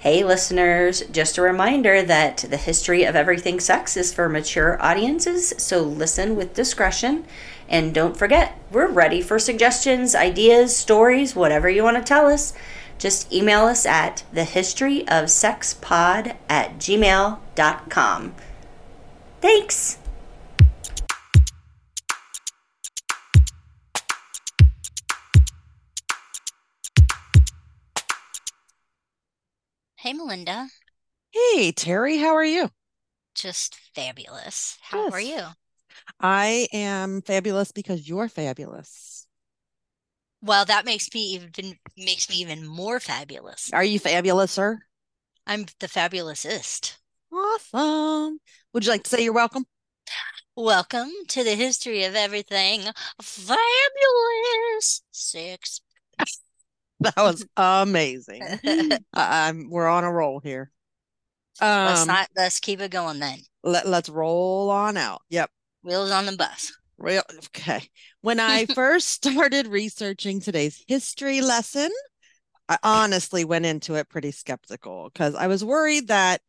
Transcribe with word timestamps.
Hey, 0.00 0.24
listeners, 0.24 1.02
just 1.12 1.36
a 1.36 1.42
reminder 1.42 2.02
that 2.02 2.38
the 2.48 2.56
history 2.56 3.04
of 3.04 3.14
everything 3.14 3.60
sex 3.60 3.98
is 3.98 4.14
for 4.14 4.30
mature 4.30 4.82
audiences, 4.82 5.52
so 5.58 5.82
listen 5.82 6.36
with 6.36 6.54
discretion. 6.54 7.26
And 7.68 7.92
don't 7.92 8.16
forget, 8.16 8.58
we're 8.70 8.88
ready 8.88 9.20
for 9.20 9.38
suggestions, 9.38 10.14
ideas, 10.14 10.74
stories, 10.74 11.36
whatever 11.36 11.68
you 11.68 11.82
want 11.82 11.98
to 11.98 12.02
tell 12.02 12.28
us. 12.28 12.54
Just 12.96 13.30
email 13.30 13.66
us 13.66 13.84
at 13.84 14.24
thehistoryofsexpod 14.34 16.34
at 16.48 16.78
gmail.com. 16.78 18.34
Thanks! 19.42 19.99
Hey, 30.10 30.14
Melinda. 30.14 30.66
Hey, 31.30 31.70
Terry, 31.70 32.18
how 32.18 32.34
are 32.34 32.44
you? 32.44 32.68
Just 33.36 33.76
fabulous. 33.94 34.76
How 34.82 35.08
are 35.08 35.20
you? 35.20 35.40
I 36.18 36.66
am 36.72 37.22
fabulous 37.22 37.70
because 37.70 38.08
you're 38.08 38.28
fabulous. 38.28 39.28
Well, 40.42 40.64
that 40.64 40.84
makes 40.84 41.14
me 41.14 41.20
even 41.34 41.78
makes 41.96 42.28
me 42.28 42.34
even 42.38 42.66
more 42.66 42.98
fabulous. 42.98 43.70
Are 43.72 43.84
you 43.84 44.00
fabulous, 44.00 44.50
sir? 44.50 44.80
I'm 45.46 45.66
the 45.78 45.86
fabulousest. 45.86 46.96
Awesome. 47.32 48.40
Would 48.72 48.86
you 48.86 48.90
like 48.90 49.04
to 49.04 49.10
say 49.10 49.22
you're 49.22 49.32
welcome? 49.32 49.64
Welcome 50.56 51.12
to 51.28 51.44
the 51.44 51.54
history 51.54 52.02
of 52.02 52.16
everything 52.16 52.80
fabulous. 53.22 55.02
Six. 55.12 55.82
That 57.16 57.16
was 57.16 57.46
amazing. 57.56 58.42
I'm 59.14 59.70
we're 59.70 59.88
on 59.88 60.04
a 60.04 60.12
roll 60.12 60.40
here. 60.40 60.70
Let's 61.84 62.02
Um, 62.02 62.06
not 62.06 62.28
let's 62.36 62.60
keep 62.60 62.80
it 62.80 62.90
going 62.90 63.18
then. 63.18 63.40
let, 63.62 63.86
let's 63.86 64.08
roll 64.08 64.70
on 64.70 64.96
out. 64.96 65.22
Yep. 65.30 65.50
Wheels 65.82 66.10
on 66.10 66.26
the 66.26 66.36
bus. 66.36 66.72
Real 66.98 67.22
okay. 67.46 67.88
When 68.20 68.40
I 68.40 68.66
first 68.74 69.08
started 69.08 69.66
researching 69.66 70.40
today's 70.40 70.82
history 70.86 71.40
lesson, 71.40 71.90
I 72.68 72.78
honestly 72.82 73.44
went 73.44 73.66
into 73.66 73.94
it 73.96 74.08
pretty 74.08 74.32
skeptical 74.32 75.10
because 75.12 75.34
I 75.34 75.46
was 75.48 75.64
worried 75.64 76.08
that 76.08 76.42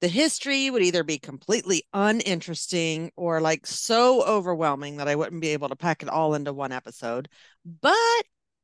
the 0.00 0.08
history 0.08 0.70
would 0.70 0.82
either 0.82 1.04
be 1.04 1.18
completely 1.18 1.84
uninteresting 1.92 3.12
or 3.16 3.40
like 3.40 3.66
so 3.66 4.24
overwhelming 4.24 4.96
that 4.98 5.08
I 5.08 5.16
wouldn't 5.16 5.42
be 5.42 5.50
able 5.50 5.68
to 5.70 5.76
pack 5.76 6.02
it 6.02 6.08
all 6.08 6.34
into 6.34 6.52
one 6.52 6.72
episode. 6.72 7.28
But 7.64 7.96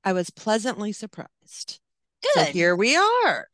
I 0.06 0.12
was 0.12 0.30
pleasantly 0.30 0.92
surprised. 0.92 1.80
Good. 2.22 2.46
So 2.46 2.52
here 2.52 2.76
we 2.76 2.94
are. 2.96 3.48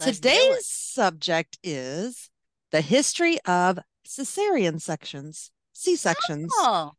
Let's 0.00 0.16
Today's 0.18 0.66
subject 0.66 1.58
is 1.62 2.30
the 2.70 2.80
history 2.80 3.38
of 3.44 3.78
cesarean 4.08 4.80
sections, 4.80 5.50
C-sections. 5.74 6.50
Oh, 6.56 6.92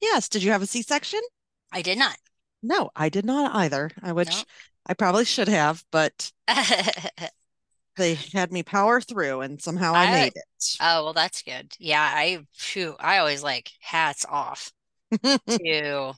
Yes, 0.00 0.30
did 0.30 0.42
you 0.42 0.52
have 0.52 0.62
a 0.62 0.66
C-section? 0.66 1.20
I 1.70 1.82
did 1.82 1.98
not. 1.98 2.16
No, 2.62 2.88
I 2.96 3.10
did 3.10 3.26
not 3.26 3.54
either. 3.54 3.90
I 4.02 4.12
which 4.12 4.30
No. 4.30 4.42
I 4.86 4.94
probably 4.94 5.26
should 5.26 5.48
have, 5.48 5.84
but 5.92 6.32
they 7.98 8.14
had 8.32 8.50
me 8.52 8.62
power 8.62 9.02
through 9.02 9.42
and 9.42 9.60
somehow 9.60 9.92
I 9.92 10.04
I- 10.06 10.12
made 10.12 10.32
it. 10.34 10.76
Oh, 10.80 11.04
well, 11.04 11.12
that's 11.12 11.42
good. 11.42 11.74
Yeah, 11.78 12.00
I 12.02 12.46
phew, 12.54 12.96
I 12.98 13.18
always 13.18 13.42
like 13.42 13.70
hats 13.80 14.24
off 14.26 14.72
to, 15.22 16.14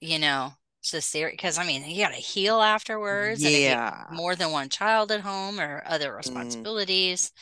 you 0.00 0.18
know, 0.18 0.52
cesarean 0.92 1.32
because 1.32 1.58
I 1.58 1.66
mean 1.66 1.84
you 1.88 2.02
gotta 2.02 2.16
heal 2.16 2.60
afterwards 2.60 3.44
and 3.44 3.52
you 3.52 3.60
Yeah. 3.60 4.04
more 4.12 4.36
than 4.36 4.52
one 4.52 4.68
child 4.68 5.10
at 5.12 5.20
home 5.20 5.60
or 5.60 5.82
other 5.86 6.10
mm. 6.10 6.16
responsibilities. 6.16 7.32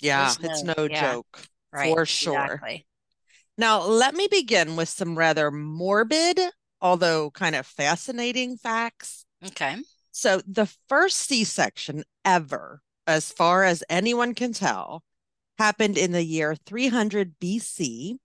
Yeah, 0.00 0.34
There's 0.38 0.50
it's 0.52 0.62
no- 0.62 0.74
no 0.78 0.88
yeah, 0.88 1.12
joke 1.12 1.48
Right, 1.72 1.92
for 1.92 2.06
sure. 2.06 2.44
exactly. 2.44 2.86
Now, 3.58 3.82
let 3.82 4.14
me 4.14 4.28
begin 4.30 4.76
with 4.76 4.88
some 4.88 5.16
rather 5.16 5.50
morbid, 5.50 6.38
although 6.80 7.30
kind 7.30 7.54
of 7.54 7.66
fascinating 7.66 8.56
facts. 8.56 9.24
Okay. 9.44 9.76
So, 10.12 10.40
the 10.46 10.66
first 10.88 11.18
C-section 11.18 12.04
ever, 12.24 12.80
as 13.06 13.30
far 13.32 13.64
as 13.64 13.84
anyone 13.88 14.34
can 14.34 14.52
tell, 14.52 15.02
happened 15.58 15.96
in 15.98 16.12
the 16.12 16.22
year 16.24 16.54
300 16.54 17.38
BC 17.40 18.16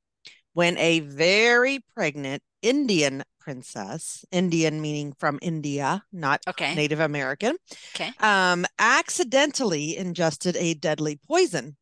when 0.53 0.77
a 0.77 0.99
very 0.99 1.79
pregnant 1.93 2.43
Indian 2.61 3.23
princess, 3.41 4.23
Indian 4.31 4.79
meaning 4.81 5.13
from 5.19 5.39
India, 5.41 6.03
not 6.13 6.41
Okay. 6.47 6.75
Native 6.75 6.99
American, 6.99 7.57
Okay. 7.95 8.11
um, 8.19 8.65
accidentally 8.79 9.97
ingested 9.97 10.55
a 10.55 10.75
deadly 10.75 11.19
poison. 11.27 11.75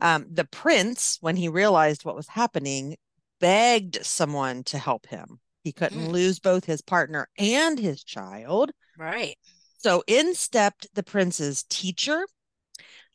Um, 0.00 0.26
the 0.30 0.44
prince, 0.44 1.18
when 1.20 1.36
he 1.36 1.48
realized 1.48 2.04
what 2.04 2.14
was 2.14 2.28
happening, 2.28 2.96
begged 3.40 4.04
someone 4.04 4.62
to 4.64 4.78
help 4.78 5.06
him. 5.06 5.40
He 5.64 5.72
couldn't 5.72 6.08
Mm. 6.08 6.12
lose 6.12 6.38
both 6.38 6.64
his 6.66 6.82
partner 6.82 7.28
and 7.36 7.78
his 7.78 8.04
child. 8.04 8.70
Right. 8.96 9.36
So 9.78 10.04
in 10.06 10.34
stepped 10.34 10.86
the 10.94 11.02
prince's 11.02 11.64
teacher. 11.64 12.26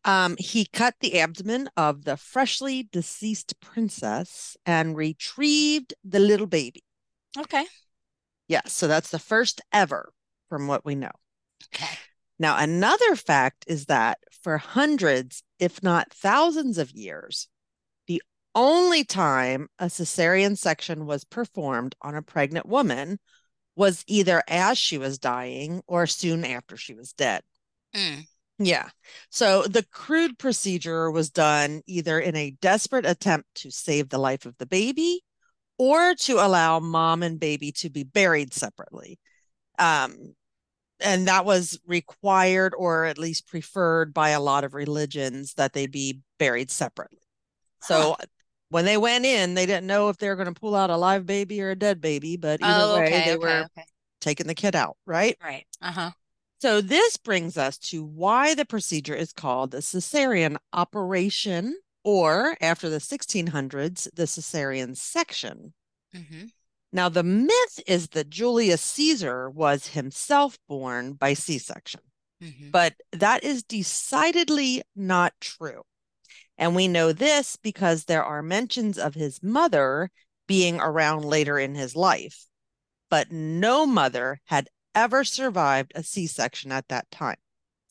Um, 0.06 0.36
he 0.38 0.66
cut 0.66 0.96
the 1.00 1.20
abdomen 1.22 1.70
of 1.78 2.04
the 2.04 2.18
freshly 2.18 2.90
deceased 2.92 3.58
princess 3.62 4.58
and 4.66 4.98
retrieved 4.98 5.94
the 6.04 6.20
little 6.20 6.48
baby. 6.48 6.84
Okay. 7.38 7.66
Yes, 8.48 8.74
so 8.74 8.88
that's 8.88 9.10
the 9.10 9.20
first 9.20 9.62
ever 9.72 10.12
from 10.50 10.68
what 10.68 10.86
we 10.86 10.96
know. 10.96 11.12
Okay. 11.74 11.98
Now, 12.40 12.58
another 12.58 13.16
fact 13.16 13.66
is 13.68 13.86
that 13.86 14.20
for 14.42 14.58
hundreds, 14.58 15.44
if 15.60 15.82
not 15.82 16.14
thousands 16.14 16.78
of 16.78 16.92
years, 16.92 17.48
the 18.08 18.22
only 18.54 19.04
time 19.04 19.68
a 19.80 19.86
cesarean 19.86 20.58
section 20.58 21.06
was 21.06 21.24
performed 21.24 21.96
on 22.02 22.16
a 22.16 22.22
pregnant 22.22 22.68
woman 22.68 23.20
was 23.76 24.04
either 24.08 24.44
as 24.48 24.78
she 24.78 24.98
was 24.98 25.18
dying 25.18 25.82
or 25.88 26.06
soon 26.06 26.46
after 26.46 26.78
she 26.78 26.94
was 26.94 27.14
dead. 27.14 27.42
Mm. 27.96 28.26
Yeah. 28.60 28.90
So 29.30 29.64
the 29.64 29.86
crude 29.92 30.38
procedure 30.38 31.10
was 31.10 31.30
done 31.30 31.82
either 31.88 32.20
in 32.20 32.36
a 32.36 32.52
desperate 32.62 33.06
attempt 33.06 33.48
to 33.56 33.72
save 33.72 34.10
the 34.10 34.20
life 34.20 34.46
of 34.46 34.58
the 34.58 34.68
baby 34.68 35.24
or 35.78 36.16
to 36.16 36.34
allow 36.34 36.80
mom 36.80 37.24
and 37.24 37.40
baby 37.40 37.72
to 37.74 37.90
be 37.90 38.04
buried 38.04 38.54
separately. 38.54 39.20
Um, 39.80 40.36
and 41.00 41.28
that 41.28 41.46
was 41.46 41.80
required 41.86 42.74
or 42.78 43.06
at 43.06 43.18
least 43.18 43.48
preferred 43.48 44.14
by 44.14 44.30
a 44.30 44.40
lot 44.40 44.64
of 44.64 44.74
religions 44.74 45.56
that 45.56 45.74
they 45.74 45.88
be 45.88 46.20
buried 46.40 46.72
separately. 46.72 47.20
So 47.82 48.16
when 48.70 48.86
they 48.86 48.98
went 48.98 49.26
in, 49.26 49.54
they 49.54 49.66
didn't 49.66 49.88
know 49.88 50.10
if 50.10 50.18
they 50.18 50.30
were 50.30 50.36
going 50.36 50.54
to 50.54 50.60
pull 50.60 50.76
out 50.76 50.90
a 50.90 50.98
live 50.98 51.26
baby 51.26 51.62
or 51.62 51.72
a 51.72 51.76
dead 51.76 52.00
baby, 52.00 52.38
but 52.38 52.62
either 52.62 52.88
Oh, 52.88 53.00
way, 53.00 53.08
okay, 53.08 53.26
they 53.26 53.36
okay, 53.36 53.38
were 53.38 53.66
okay. 53.66 53.86
taking 54.22 54.48
the 54.48 54.56
kid 54.56 54.76
out, 54.76 54.98
right? 55.06 55.38
Right. 55.44 55.66
Uh-huh. 55.82 56.12
So 56.60 56.80
this 56.80 57.18
brings 57.18 57.58
us 57.58 57.78
to 57.90 58.06
why 58.06 58.56
the 58.56 58.66
procedure 58.66 59.16
is 59.16 59.34
called 59.34 59.72
the 59.72 59.80
cesarean 59.80 60.56
operation, 60.72 61.76
or 62.04 62.58
after 62.62 62.90
the 62.90 63.00
1600s, 63.00 64.08
the 64.14 64.24
cesarean 64.24 64.96
section. 64.96 65.74
Mm-hmm. 66.16 66.46
Now, 66.92 67.10
the 67.10 67.24
myth 67.24 67.80
is 67.88 68.10
that 68.10 68.30
Julius 68.30 68.82
Caesar 68.82 69.50
was 69.50 69.88
himself 69.88 70.58
born 70.68 71.14
by 71.14 71.34
C-section, 71.34 72.02
Mm-hmm. 72.42 72.72
but 72.72 72.94
that 73.14 73.44
is 73.46 73.64
decidedly 73.64 74.84
not 74.96 75.34
true. 75.40 75.84
And 76.58 76.76
we 76.76 76.90
know 76.90 77.14
this 77.14 77.56
because 77.56 78.04
there 78.04 78.24
are 78.24 78.42
mentions 78.42 78.98
of 78.98 79.16
his 79.16 79.42
mother 79.42 80.12
being 80.46 80.80
around 80.80 81.24
later 81.24 81.58
in 81.58 81.74
his 81.74 81.96
life, 81.96 82.46
but 83.10 83.32
no 83.32 83.86
mother 83.86 84.42
had 84.46 84.68
ever 84.94 85.24
survived 85.24 85.94
a 85.96 86.04
C-section 86.04 86.72
at 86.72 86.90
that 86.90 87.10
time. 87.12 87.38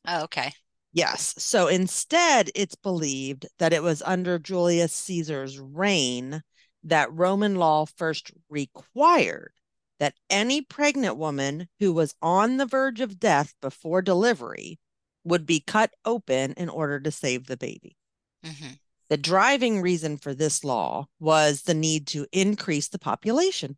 Oh, 0.06 0.24
okay. 0.24 0.52
Yes. 0.92 1.34
So 1.38 1.68
instead, 1.68 2.50
it's 2.54 2.74
believed 2.74 3.46
that 3.58 3.72
it 3.72 3.82
was 3.82 4.02
under 4.02 4.38
Julius 4.38 4.92
Caesar's 4.92 5.58
reign 5.58 6.42
that 6.84 7.12
Roman 7.12 7.56
law 7.56 7.86
first 7.86 8.32
required 8.50 9.52
that 10.00 10.14
any 10.28 10.60
pregnant 10.60 11.16
woman 11.16 11.68
who 11.78 11.92
was 11.92 12.14
on 12.20 12.56
the 12.56 12.66
verge 12.66 13.00
of 13.00 13.20
death 13.20 13.54
before 13.62 14.02
delivery 14.02 14.78
would 15.24 15.46
be 15.46 15.60
cut 15.60 15.92
open 16.04 16.52
in 16.54 16.68
order 16.68 16.98
to 16.98 17.10
save 17.10 17.46
the 17.46 17.56
baby. 17.56 17.96
Mm-hmm. 18.44 18.72
The 19.08 19.16
driving 19.16 19.80
reason 19.80 20.16
for 20.16 20.34
this 20.34 20.64
law 20.64 21.06
was 21.20 21.62
the 21.62 21.74
need 21.74 22.06
to 22.08 22.26
increase 22.32 22.88
the 22.88 22.98
population. 22.98 23.76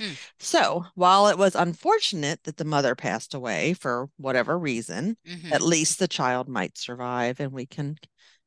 Hmm. 0.00 0.12
So, 0.38 0.86
while 0.94 1.28
it 1.28 1.36
was 1.36 1.54
unfortunate 1.54 2.42
that 2.44 2.56
the 2.56 2.64
mother 2.64 2.94
passed 2.94 3.34
away 3.34 3.74
for 3.74 4.08
whatever 4.16 4.58
reason, 4.58 5.16
Mm-hmm. 5.28 5.52
at 5.52 5.60
least 5.62 5.98
the 5.98 6.08
child 6.08 6.48
might 6.48 6.78
survive 6.78 7.38
and 7.40 7.52
we 7.52 7.66
can 7.66 7.96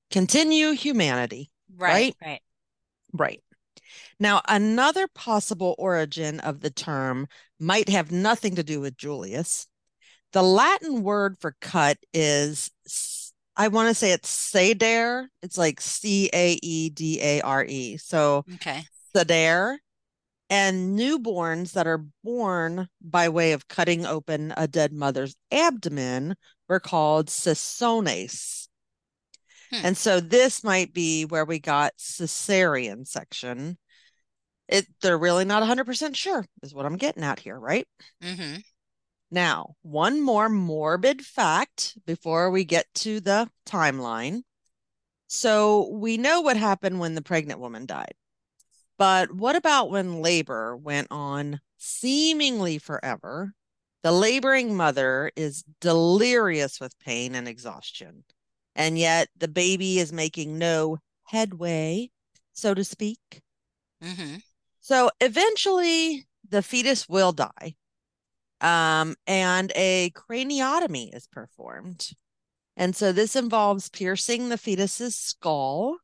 continue 0.09 0.71
humanity. 0.71 1.51
Right, 1.75 2.15
right. 2.23 2.41
Right. 3.13 3.41
Now, 4.19 4.41
another 4.47 5.07
possible 5.13 5.75
origin 5.77 6.39
of 6.39 6.61
the 6.61 6.69
term 6.71 7.27
might 7.59 7.89
have 7.89 8.11
nothing 8.11 8.55
to 8.55 8.63
do 8.63 8.79
with 8.81 8.97
Julius. 8.97 9.67
the 10.31 10.41
Latin 10.41 11.03
word 11.03 11.37
for 11.39 11.55
cut 11.61 11.97
is, 12.13 12.71
I 13.55 13.67
want 13.67 13.89
to 13.89 13.93
say 13.93 14.11
it's 14.11 14.51
sedare. 14.51 15.27
It's 15.43 15.59
like 15.59 15.79
C 15.79 16.29
A 16.33 16.57
E 16.63 16.89
D 16.89 17.19
A 17.21 17.41
R 17.41 17.63
E. 17.63 17.97
So, 17.97 18.43
okay. 18.55 18.83
sedare. 19.15 19.77
And 20.53 20.99
newborns 20.99 21.71
that 21.71 21.87
are 21.87 22.05
born 22.23 22.87
by 23.01 23.27
way 23.27 23.53
of 23.53 23.67
cutting 23.67 24.05
open 24.05 24.53
a 24.55 24.67
dead 24.67 24.93
mother's 24.93 25.35
abdomen 25.51 26.35
were 26.69 26.79
called 26.79 27.25
cesones. 27.25 28.67
Hmm. 29.71 29.81
And 29.83 29.97
so 29.97 30.19
this 30.19 30.63
might 30.63 30.93
be 30.93 31.25
where 31.25 31.43
we 31.43 31.57
got 31.57 31.97
cesarean 31.97 33.07
section. 33.07 33.79
It 34.67 34.85
they're 35.01 35.17
really 35.17 35.43
not 35.43 35.63
100% 35.63 36.15
sure 36.15 36.45
is 36.61 36.71
what 36.71 36.85
I'm 36.85 36.97
getting 36.97 37.23
at 37.23 37.39
here, 37.39 37.59
right? 37.59 37.87
Mm-hmm. 38.21 38.59
Now, 39.31 39.73
one 39.81 40.21
more 40.21 40.49
morbid 40.49 41.25
fact 41.25 41.97
before 42.05 42.51
we 42.51 42.63
get 42.63 42.85
to 42.97 43.19
the 43.19 43.49
timeline. 43.65 44.43
So 45.25 45.89
we 45.93 46.17
know 46.17 46.41
what 46.41 46.57
happened 46.57 46.99
when 46.99 47.15
the 47.15 47.23
pregnant 47.23 47.59
woman 47.59 47.87
died. 47.87 48.13
But 48.97 49.33
what 49.33 49.55
about 49.55 49.89
when 49.89 50.21
labor 50.21 50.77
went 50.77 51.07
on 51.09 51.59
seemingly 51.77 52.77
forever? 52.77 53.53
The 54.03 54.11
laboring 54.11 54.75
mother 54.75 55.31
is 55.35 55.63
delirious 55.79 56.79
with 56.79 56.99
pain 56.99 57.35
and 57.35 57.47
exhaustion, 57.47 58.25
and 58.75 58.97
yet 58.97 59.29
the 59.37 59.47
baby 59.47 59.99
is 59.99 60.11
making 60.11 60.57
no 60.57 60.97
headway, 61.23 62.11
so 62.51 62.73
to 62.73 62.83
speak. 62.83 63.41
Mm-hmm. 64.03 64.37
So 64.81 65.09
eventually, 65.21 66.27
the 66.49 66.61
fetus 66.61 67.07
will 67.07 67.31
die, 67.31 67.75
um, 68.59 69.15
and 69.25 69.71
a 69.75 70.11
craniotomy 70.11 71.15
is 71.15 71.27
performed. 71.27 72.11
And 72.75 72.95
so 72.95 73.11
this 73.11 73.35
involves 73.35 73.89
piercing 73.89 74.49
the 74.49 74.57
fetus's 74.57 75.15
skull, 75.15 75.97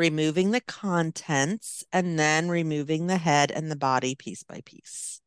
removing 0.00 0.50
the 0.50 0.62
contents, 0.62 1.84
and 1.92 2.18
then 2.18 2.48
removing 2.48 3.06
the 3.06 3.18
head 3.18 3.50
and 3.50 3.70
the 3.70 3.76
body 3.76 4.14
piece 4.14 4.42
by 4.42 4.62
piece. 4.64 5.20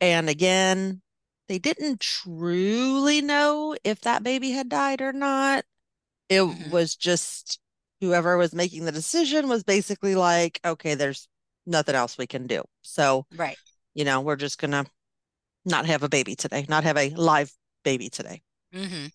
And 0.00 0.28
again, 0.28 1.02
they 1.48 1.60
didn't 1.60 2.00
truly 2.00 3.22
know 3.22 3.76
if 3.84 4.00
that 4.00 4.24
baby 4.24 4.50
had 4.50 4.68
died 4.68 5.00
or 5.00 5.12
not. 5.12 5.64
It 6.28 6.40
mm-hmm. 6.40 6.70
was 6.70 6.96
just 6.96 7.60
whoever 8.00 8.36
was 8.36 8.52
making 8.52 8.86
the 8.86 8.92
decision 8.92 9.48
was 9.48 9.62
basically 9.62 10.16
like, 10.16 10.58
okay, 10.64 10.96
there's 10.96 11.28
nothing 11.64 11.94
else 11.94 12.18
we 12.18 12.26
can 12.26 12.48
do. 12.48 12.64
So, 12.82 13.24
right. 13.36 13.56
You 13.94 14.04
know, 14.04 14.20
we're 14.20 14.34
just 14.34 14.58
going 14.58 14.72
to 14.72 14.84
not 15.64 15.86
have 15.86 16.02
a 16.02 16.08
baby 16.08 16.34
today, 16.34 16.66
not 16.68 16.82
have 16.82 16.96
a 16.96 17.10
live 17.10 17.52
baby 17.84 18.10
today. 18.10 18.42
Mm-hmm. 18.74 19.06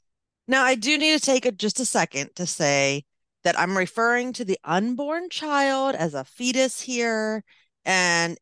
Now, 0.47 0.63
I 0.63 0.75
do 0.75 0.97
need 0.97 1.19
to 1.19 1.25
take 1.25 1.45
a, 1.45 1.51
just 1.51 1.81
a 1.81 1.85
second 1.85 2.29
to 2.35 2.45
say 2.45 3.03
that 3.43 3.59
I'm 3.59 3.77
referring 3.77 4.33
to 4.33 4.45
the 4.45 4.59
unborn 4.63 5.29
child 5.29 5.95
as 5.95 6.13
a 6.13 6.23
fetus 6.23 6.81
here. 6.81 7.43
And 7.85 8.37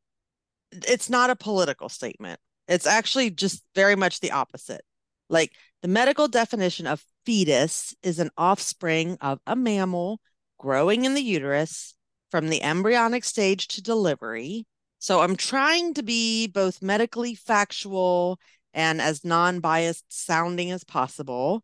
it's 0.72 1.10
not 1.10 1.30
a 1.30 1.36
political 1.36 1.90
statement. 1.90 2.40
It's 2.68 2.86
actually 2.86 3.32
just 3.32 3.64
very 3.76 3.96
much 3.96 4.20
the 4.20 4.32
opposite. 4.32 4.82
Like 5.30 5.54
the 5.82 5.88
medical 5.88 6.28
definition 6.28 6.88
of 6.88 7.04
fetus 7.26 7.96
is 8.04 8.20
an 8.20 8.30
offspring 8.38 9.18
of 9.22 9.40
a 9.48 9.56
mammal 9.56 10.20
growing 10.58 11.06
in 11.06 11.14
the 11.14 11.22
uterus 11.22 11.96
from 12.32 12.50
the 12.50 12.62
embryonic 12.62 13.24
stage 13.24 13.68
to 13.70 13.82
delivery. 13.82 14.66
So 15.00 15.22
I'm 15.22 15.36
trying 15.36 15.94
to 15.96 16.04
be 16.04 16.48
both 16.48 16.82
medically 16.82 17.34
factual 17.34 18.40
and 18.74 19.02
as 19.02 19.26
non 19.26 19.62
biased 19.62 20.06
sounding 20.10 20.72
as 20.72 20.84
possible. 20.84 21.64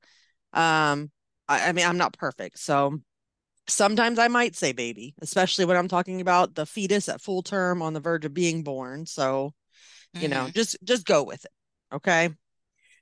Um, 0.53 1.11
I, 1.47 1.69
I 1.69 1.71
mean, 1.73 1.85
I'm 1.85 1.97
not 1.97 2.17
perfect. 2.17 2.59
So 2.59 2.99
sometimes 3.67 4.19
I 4.19 4.27
might 4.27 4.55
say 4.55 4.71
baby, 4.71 5.15
especially 5.21 5.65
when 5.65 5.77
I'm 5.77 5.87
talking 5.87 6.21
about 6.21 6.55
the 6.55 6.65
fetus 6.65 7.09
at 7.09 7.21
full 7.21 7.41
term 7.41 7.81
on 7.81 7.93
the 7.93 7.99
verge 7.99 8.25
of 8.25 8.33
being 8.33 8.63
born. 8.63 9.05
So, 9.05 9.53
you 10.13 10.21
mm-hmm. 10.21 10.31
know, 10.31 10.49
just 10.49 10.77
just 10.83 11.05
go 11.05 11.23
with 11.23 11.45
it. 11.45 11.51
Okay. 11.93 12.29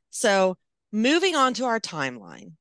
So, 0.10 0.58
moving 0.92 1.36
on 1.36 1.54
to 1.56 1.66
our 1.66 1.80
timeline. 1.80 2.54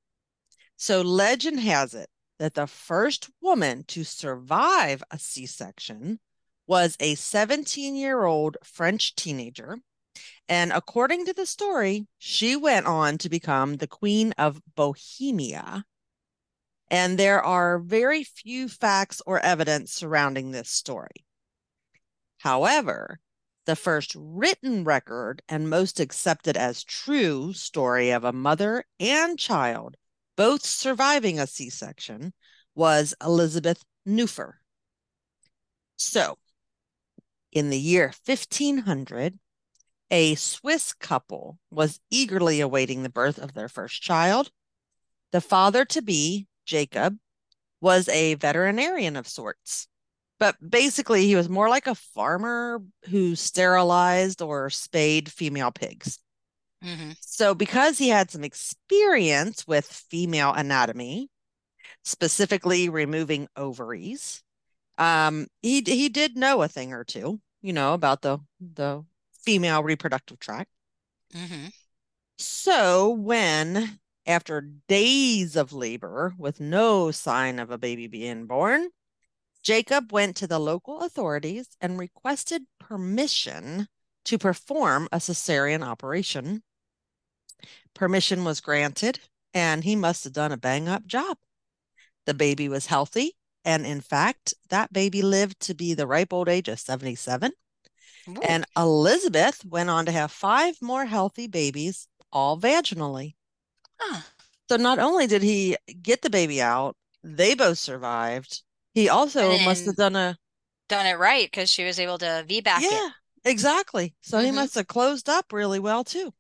So, 0.77 1.03
legend 1.03 1.61
has 1.61 1.95
it 1.95 2.09
that 2.39 2.55
the 2.55 2.67
first 2.67 3.31
woman 3.41 3.85
to 3.89 4.05
survive 4.05 5.03
a 5.11 5.19
C-section 5.19 6.19
was 6.67 6.97
a 6.99 7.15
17-year-old 7.15 8.57
French 8.65 9.15
teenager. 9.15 9.79
And 10.49 10.73
according 10.73 11.27
to 11.27 11.33
the 11.33 11.47
story, 11.47 12.07
she 12.19 12.57
went 12.57 12.87
on 12.87 13.19
to 13.19 13.29
become 13.29 13.77
the 13.77 13.87
Queen 13.87 14.33
of 14.39 14.61
Bohemia. 14.75 15.85
And 16.93 17.19
there 17.19 17.43
are 17.43 17.79
very 17.79 18.23
few 18.23 18.69
facts 18.69 19.23
or 19.25 19.41
evidence 19.41 19.95
surrounding 19.95 20.51
this 20.51 20.69
story. 20.69 21.25
However, 22.41 23.19
the 23.65 23.77
first 23.77 24.13
written 24.15 24.85
record 24.85 25.41
and 25.49 25.71
most 25.71 25.99
accepted 25.99 26.55
as 26.55 26.85
true 26.85 27.55
story 27.55 28.11
of 28.11 28.25
a 28.25 28.33
mother 28.33 28.85
and 29.01 29.39
child 29.39 29.97
both 30.37 30.67
surviving 30.67 31.39
a 31.39 31.47
C 31.47 31.71
section 31.71 32.35
was 32.75 33.15
Elizabeth 33.23 33.83
Nufer. 34.07 34.55
So, 35.97 36.37
in 37.53 37.71
the 37.71 37.79
year 37.79 38.13
1500, 38.27 39.39
a 40.11 40.35
Swiss 40.35 40.93
couple 40.93 41.59
was 41.71 42.01
eagerly 42.11 42.61
awaiting 42.61 43.03
the 43.03 43.09
birth 43.09 43.39
of 43.39 43.55
their 43.55 43.69
first 43.69 44.03
child. 44.03 44.51
The 45.31 45.41
father 45.41 45.87
to 45.87 46.03
be, 46.03 46.49
Jacob, 46.65 47.19
was 47.81 48.09
a 48.09 48.35
veterinarian 48.35 49.17
of 49.17 49.27
sorts 49.27 49.89
but 50.43 50.57
basically 50.69 51.25
he 51.25 51.37
was 51.37 51.49
more 51.49 51.69
like 51.69 51.87
a 51.87 51.95
farmer 51.95 52.83
who 53.09 53.37
sterilized 53.37 54.43
or 54.43 54.69
spayed 54.71 55.31
female 55.31 55.71
pigs. 55.71 56.19
Mm-hmm. 56.85 57.13
So, 57.21 57.55
because 57.55 57.97
he 57.97 58.09
had 58.09 58.29
some 58.29 58.43
experience 58.43 59.69
with 59.69 59.87
female 59.87 60.53
anatomy, 60.53 61.31
specifically 62.03 62.89
removing 62.89 63.47
ovaries, 63.55 64.43
um, 64.99 65.47
he 65.63 65.81
he 65.87 66.09
did 66.09 66.37
know 66.37 66.61
a 66.63 66.67
thing 66.67 66.93
or 66.93 67.05
two, 67.05 67.41
you 67.61 67.73
know, 67.73 67.95
about 67.95 68.23
the 68.23 68.41
the 68.59 69.05
female 69.45 69.85
reproductive 69.85 70.41
tract. 70.41 70.71
Mm-hmm. 71.33 71.67
So, 72.39 73.11
when 73.11 74.01
after 74.27 74.61
days 74.89 75.57
of 75.57 75.73
labor 75.73 76.35
with 76.39 76.61
no 76.61 77.11
sign 77.11 77.59
of 77.59 77.71
a 77.71 77.79
baby 77.79 78.07
being 78.07 78.47
born, 78.47 78.89
Jacob 79.63 80.13
went 80.13 80.37
to 80.37 80.47
the 80.47 80.59
local 80.59 81.01
authorities 81.01 81.77
and 81.81 81.99
requested 81.99 82.63
permission 82.81 83.89
to 84.25 84.39
perform 84.39 85.09
a 85.13 85.19
cesarean 85.19 85.85
operation. 85.85 86.63
Permission 87.95 88.45
was 88.45 88.61
granted, 88.61 89.21
and 89.55 89.85
he 89.85 89.95
must 89.95 90.25
have 90.25 90.33
done 90.33 90.53
a 90.53 90.57
bang 90.57 90.89
up 90.89 91.07
job. 91.07 91.37
The 92.27 92.35
baby 92.35 92.69
was 92.69 92.87
healthy, 92.87 93.37
and 93.65 93.87
in 93.87 94.01
fact, 94.01 94.55
that 94.71 94.93
baby 94.93 95.23
lived 95.23 95.61
to 95.61 95.75
be 95.75 95.95
the 95.95 96.07
ripe 96.07 96.33
old 96.33 96.49
age 96.49 96.69
of 96.69 96.81
77. 96.81 97.53
Ooh. 98.29 98.41
And 98.43 98.65
Elizabeth 98.77 99.65
went 99.65 99.91
on 99.91 100.07
to 100.07 100.13
have 100.13 100.31
five 100.31 100.77
more 100.81 101.05
healthy 101.05 101.47
babies, 101.47 102.09
all 102.33 102.59
vaginally. 102.59 103.35
Huh. 104.03 104.21
So 104.69 104.77
not 104.77 104.99
only 104.99 105.27
did 105.27 105.43
he 105.43 105.77
get 106.03 106.23
the 106.23 106.31
baby 106.31 106.63
out, 106.63 106.97
they 107.23 107.55
both 107.55 107.79
survived, 107.79 108.63
he 108.95 109.09
also 109.09 109.59
must 109.59 109.87
have 109.87 109.97
done 109.97 110.17
a 110.17 110.37
done 110.89 111.07
it 111.07 111.19
right 111.19 111.47
because 111.51 111.71
she 111.71 111.85
was 111.85 111.99
able 111.99 112.19
to 112.19 112.45
VBAC 112.49 112.65
yeah, 112.65 112.79
it. 112.81 112.93
Yeah, 112.93 113.11
exactly. 113.45 114.15
So 114.21 114.37
mm-hmm. 114.37 114.47
he 114.47 114.53
must 114.53 114.75
have 114.75 114.87
closed 114.87 115.29
up 115.29 115.53
really 115.53 115.79
well 115.79 116.05
too. 116.05 116.33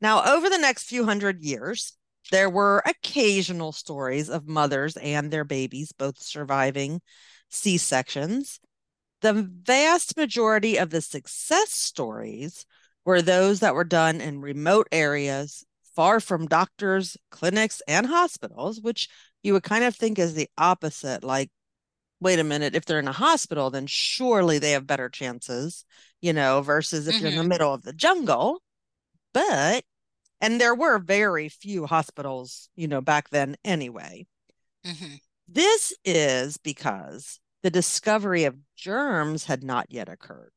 Now, 0.00 0.34
over 0.34 0.50
the 0.50 0.58
next 0.58 0.84
few 0.84 1.04
hundred 1.04 1.40
years, 1.40 1.96
there 2.30 2.50
were 2.50 2.82
occasional 2.84 3.72
stories 3.72 4.28
of 4.28 4.46
mothers 4.46 4.96
and 4.96 5.30
their 5.30 5.44
babies 5.44 5.92
both 5.92 6.20
surviving 6.20 7.00
C 7.50 7.78
sections. 7.78 8.60
The 9.22 9.32
vast 9.32 10.16
majority 10.16 10.76
of 10.76 10.90
the 10.90 11.00
success 11.00 11.72
stories 11.72 12.66
were 13.04 13.22
those 13.22 13.60
that 13.60 13.74
were 13.74 13.84
done 13.84 14.20
in 14.20 14.40
remote 14.40 14.88
areas, 14.92 15.64
far 15.96 16.20
from 16.20 16.46
doctors, 16.46 17.16
clinics, 17.30 17.82
and 17.88 18.06
hospitals, 18.06 18.80
which 18.80 19.08
you 19.42 19.54
would 19.54 19.62
kind 19.62 19.82
of 19.82 19.96
think 19.96 20.18
is 20.18 20.34
the 20.34 20.48
opposite. 20.58 21.24
Like, 21.24 21.50
wait 22.20 22.38
a 22.38 22.44
minute, 22.44 22.76
if 22.76 22.84
they're 22.84 22.98
in 22.98 23.08
a 23.08 23.12
hospital, 23.12 23.70
then 23.70 23.86
surely 23.86 24.58
they 24.58 24.72
have 24.72 24.86
better 24.86 25.08
chances, 25.08 25.84
you 26.20 26.32
know, 26.32 26.60
versus 26.60 27.08
if 27.08 27.14
mm-hmm. 27.14 27.22
you're 27.22 27.30
in 27.30 27.36
the 27.36 27.42
mm-hmm. 27.42 27.48
middle 27.48 27.74
of 27.74 27.82
the 27.82 27.92
jungle. 27.92 28.62
But, 29.32 29.84
and 30.40 30.60
there 30.60 30.74
were 30.74 30.98
very 30.98 31.48
few 31.48 31.86
hospitals, 31.86 32.68
you 32.76 32.88
know, 32.88 33.00
back 33.00 33.30
then 33.30 33.56
anyway. 33.64 34.26
Mm-hmm. 34.86 35.14
This 35.48 35.94
is 36.04 36.58
because 36.58 37.40
the 37.62 37.70
discovery 37.70 38.44
of 38.44 38.56
germs 38.76 39.44
had 39.44 39.64
not 39.64 39.86
yet 39.90 40.08
occurred. 40.08 40.52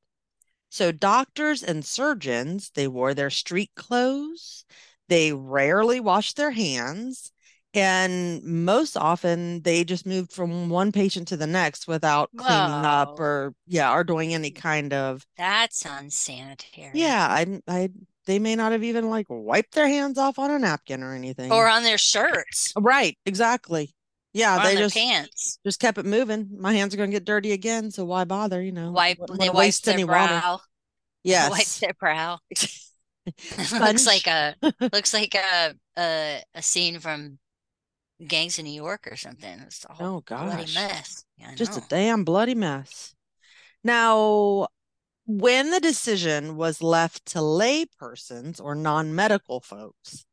So 0.69 0.91
doctors 0.91 1.63
and 1.63 1.83
surgeons, 1.83 2.71
they 2.75 2.87
wore 2.87 3.13
their 3.13 3.31
street 3.31 3.71
clothes. 3.75 4.65
They 5.09 5.33
rarely 5.33 5.99
washed 5.99 6.37
their 6.37 6.51
hands. 6.51 7.31
And 7.75 8.43
most 8.43 8.97
often 8.97 9.61
they 9.61 9.83
just 9.83 10.05
moved 10.05 10.31
from 10.33 10.69
one 10.69 10.91
patient 10.91 11.27
to 11.27 11.37
the 11.37 11.45
next 11.45 11.87
without 11.87 12.31
cleaning 12.35 12.69
up 12.85 13.19
or 13.19 13.53
yeah, 13.67 13.93
or 13.93 14.03
doing 14.03 14.33
any 14.33 14.49
kind 14.49 14.91
of 14.91 15.23
That's 15.37 15.85
unsanitary. 15.85 16.91
yeah, 16.95 17.27
I 17.29 17.61
I 17.67 17.89
they 18.25 18.39
may 18.39 18.55
not 18.55 18.71
have 18.71 18.83
even 18.83 19.09
like 19.11 19.27
wiped 19.29 19.75
their 19.75 19.87
hands 19.87 20.17
off 20.17 20.39
on 20.39 20.49
a 20.49 20.57
napkin 20.57 21.03
or 21.03 21.13
anything. 21.13 21.51
Or 21.51 21.67
on 21.67 21.83
their 21.83 21.99
shirts. 21.99 22.73
right, 22.75 23.15
exactly. 23.27 23.93
Yeah, 24.33 24.63
they 24.63 24.75
just 24.75 24.95
pants. 24.95 25.59
just 25.65 25.79
kept 25.79 25.97
it 25.99 26.05
moving. 26.05 26.49
My 26.59 26.73
hands 26.73 26.93
are 26.93 26.97
going 26.97 27.11
to 27.11 27.15
get 27.15 27.25
dirty 27.25 27.51
again, 27.51 27.91
so 27.91 28.05
why 28.05 28.23
bother, 28.25 28.61
you 28.61 28.71
know? 28.71 28.91
Wipe 28.91 29.19
they 29.39 29.49
waste 29.49 29.85
their 29.85 29.93
any 29.95 30.03
water. 30.05 30.27
brow. 30.27 30.53
Wipe 30.59 30.61
Yes. 31.23 31.79
their 31.79 31.93
brow. 31.99 32.39
looks 33.79 34.05
like 34.05 34.27
a 34.27 34.55
looks 34.93 35.13
like 35.13 35.35
a, 35.35 35.75
a 35.97 36.43
a 36.55 36.61
scene 36.61 36.99
from 36.99 37.39
Gangs 38.25 38.59
of 38.59 38.65
New 38.65 38.71
York 38.73 39.07
or 39.11 39.15
something. 39.17 39.59
It's 39.61 39.85
a 39.89 39.93
whole 39.93 40.09
Oh 40.09 40.21
bloody 40.41 40.67
gosh. 40.67 40.73
mess. 40.73 41.25
Yeah, 41.37 41.51
Just 41.55 41.77
a 41.77 41.81
damn 41.81 42.23
bloody 42.25 42.55
mess. 42.55 43.15
Now, 43.83 44.67
when 45.27 45.71
the 45.71 45.79
decision 45.79 46.57
was 46.57 46.81
left 46.83 47.25
to 47.27 47.41
lay 47.41 47.85
persons 47.85 48.59
or 48.59 48.75
non-medical 48.75 49.61
folks, 49.61 50.25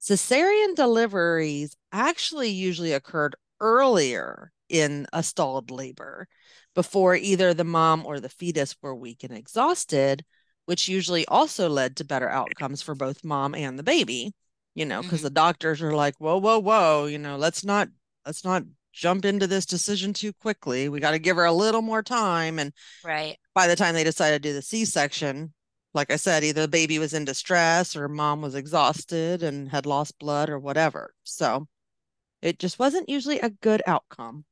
cesarean 0.00 0.74
deliveries 0.74 1.76
actually 1.92 2.50
usually 2.50 2.92
occurred 2.92 3.36
earlier 3.60 4.52
in 4.68 5.06
a 5.12 5.22
stalled 5.22 5.70
labor 5.70 6.28
before 6.74 7.16
either 7.16 7.54
the 7.54 7.64
mom 7.64 8.06
or 8.06 8.20
the 8.20 8.28
fetus 8.28 8.76
were 8.82 8.94
weak 8.94 9.24
and 9.24 9.36
exhausted, 9.36 10.24
which 10.70 10.86
usually 10.86 11.26
also 11.26 11.68
led 11.68 11.96
to 11.96 12.04
better 12.04 12.28
outcomes 12.30 12.80
for 12.80 12.94
both 12.94 13.24
mom 13.24 13.56
and 13.56 13.76
the 13.76 13.82
baby, 13.82 14.32
you 14.76 14.86
know, 14.86 15.02
because 15.02 15.18
Mhm. 15.18 15.24
the 15.24 15.30
doctors 15.30 15.82
are 15.82 15.96
like, 15.96 16.14
whoa, 16.20 16.38
whoa, 16.38 16.60
whoa, 16.60 17.06
you 17.06 17.18
know, 17.18 17.36
let's 17.36 17.64
not 17.64 17.88
let's 18.24 18.44
not 18.44 18.62
jump 18.92 19.24
into 19.24 19.48
this 19.48 19.66
decision 19.66 20.12
too 20.12 20.32
quickly. 20.32 20.88
We 20.88 21.00
got 21.00 21.10
to 21.10 21.18
give 21.18 21.34
her 21.34 21.44
a 21.44 21.52
little 21.52 21.82
more 21.82 22.04
time. 22.04 22.60
And 22.60 22.72
Right. 23.02 23.36
by 23.52 23.66
the 23.66 23.74
time 23.74 23.94
they 23.94 24.04
decided 24.04 24.44
to 24.44 24.48
do 24.48 24.52
the 24.52 24.62
C-section, 24.62 25.54
like 25.92 26.12
I 26.12 26.16
said, 26.16 26.44
either 26.44 26.60
the 26.60 26.68
baby 26.68 27.00
was 27.00 27.14
in 27.14 27.24
distress 27.24 27.96
or 27.96 28.06
mom 28.06 28.40
was 28.40 28.54
exhausted 28.54 29.42
and 29.42 29.70
had 29.70 29.86
lost 29.86 30.20
blood 30.20 30.48
or 30.48 30.60
whatever. 30.60 31.14
So 31.24 31.66
it 32.42 32.60
just 32.60 32.78
wasn't 32.78 33.08
usually 33.08 33.40
a 33.40 33.50
good 33.50 33.82
outcome. 33.88 34.44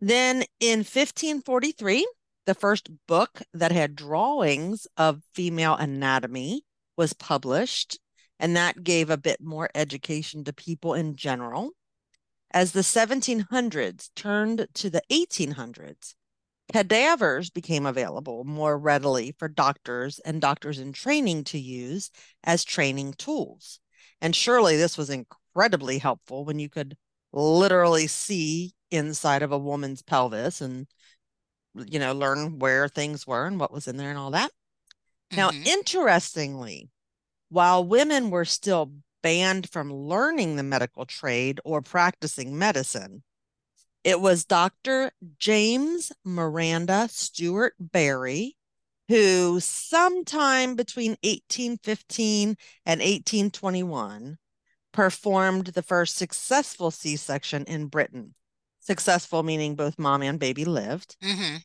Then 0.00 0.42
in 0.58 0.80
1543, 0.80 2.04
the 2.44 2.54
first 2.54 2.90
book 3.06 3.42
that 3.54 3.72
had 3.72 3.94
drawings 3.94 4.86
of 4.96 5.22
female 5.32 5.74
anatomy 5.74 6.62
was 6.96 7.12
published, 7.12 7.98
and 8.38 8.56
that 8.56 8.82
gave 8.82 9.10
a 9.10 9.16
bit 9.16 9.40
more 9.40 9.70
education 9.74 10.44
to 10.44 10.52
people 10.52 10.94
in 10.94 11.16
general. 11.16 11.70
As 12.52 12.72
the 12.72 12.80
1700s 12.80 14.10
turned 14.14 14.66
to 14.74 14.90
the 14.90 15.02
1800s, 15.10 16.14
cadavers 16.72 17.50
became 17.50 17.86
available 17.86 18.44
more 18.44 18.78
readily 18.78 19.34
for 19.38 19.48
doctors 19.48 20.18
and 20.20 20.40
doctors 20.40 20.78
in 20.78 20.92
training 20.92 21.44
to 21.44 21.58
use 21.58 22.10
as 22.44 22.64
training 22.64 23.14
tools. 23.14 23.80
And 24.20 24.34
surely 24.36 24.76
this 24.76 24.98
was 24.98 25.10
incredibly 25.10 25.98
helpful 25.98 26.44
when 26.44 26.58
you 26.58 26.68
could 26.68 26.96
literally 27.32 28.06
see 28.06 28.74
inside 28.90 29.42
of 29.42 29.52
a 29.52 29.58
woman's 29.58 30.02
pelvis 30.02 30.60
and 30.60 30.86
you 31.74 31.98
know 31.98 32.12
learn 32.12 32.58
where 32.58 32.88
things 32.88 33.26
were 33.26 33.46
and 33.46 33.58
what 33.58 33.72
was 33.72 33.86
in 33.88 33.96
there 33.96 34.10
and 34.10 34.18
all 34.18 34.30
that. 34.30 34.50
Now, 35.30 35.50
Mhm. 35.50 35.66
interestingly, 35.66 36.90
while 37.48 37.84
women 37.84 38.30
were 38.30 38.44
still 38.44 38.92
banned 39.22 39.70
from 39.70 39.92
learning 39.92 40.56
the 40.56 40.62
medical 40.62 41.06
trade 41.06 41.60
or 41.64 41.80
practicing 41.80 42.58
medicine, 42.58 43.22
it 44.04 44.20
was 44.20 44.44
Dr. 44.44 45.12
James 45.38 46.12
Miranda 46.24 47.08
Stewart 47.10 47.74
Barry 47.78 48.56
who, 49.08 49.60
sometime 49.60 50.74
between 50.74 51.16
1815 51.22 52.56
and 52.86 53.00
1821, 53.02 54.38
performed 54.92 55.66
the 55.66 55.82
first 55.82 56.16
successful 56.16 56.90
C 56.90 57.16
section 57.16 57.64
in 57.64 57.88
Britain. 57.88 58.34
Successful 58.82 59.44
meaning 59.44 59.76
both 59.76 59.96
mom 59.96 60.22
and 60.22 60.40
baby 60.40 60.64
lived. 60.64 61.16
Mhm. 61.22 61.62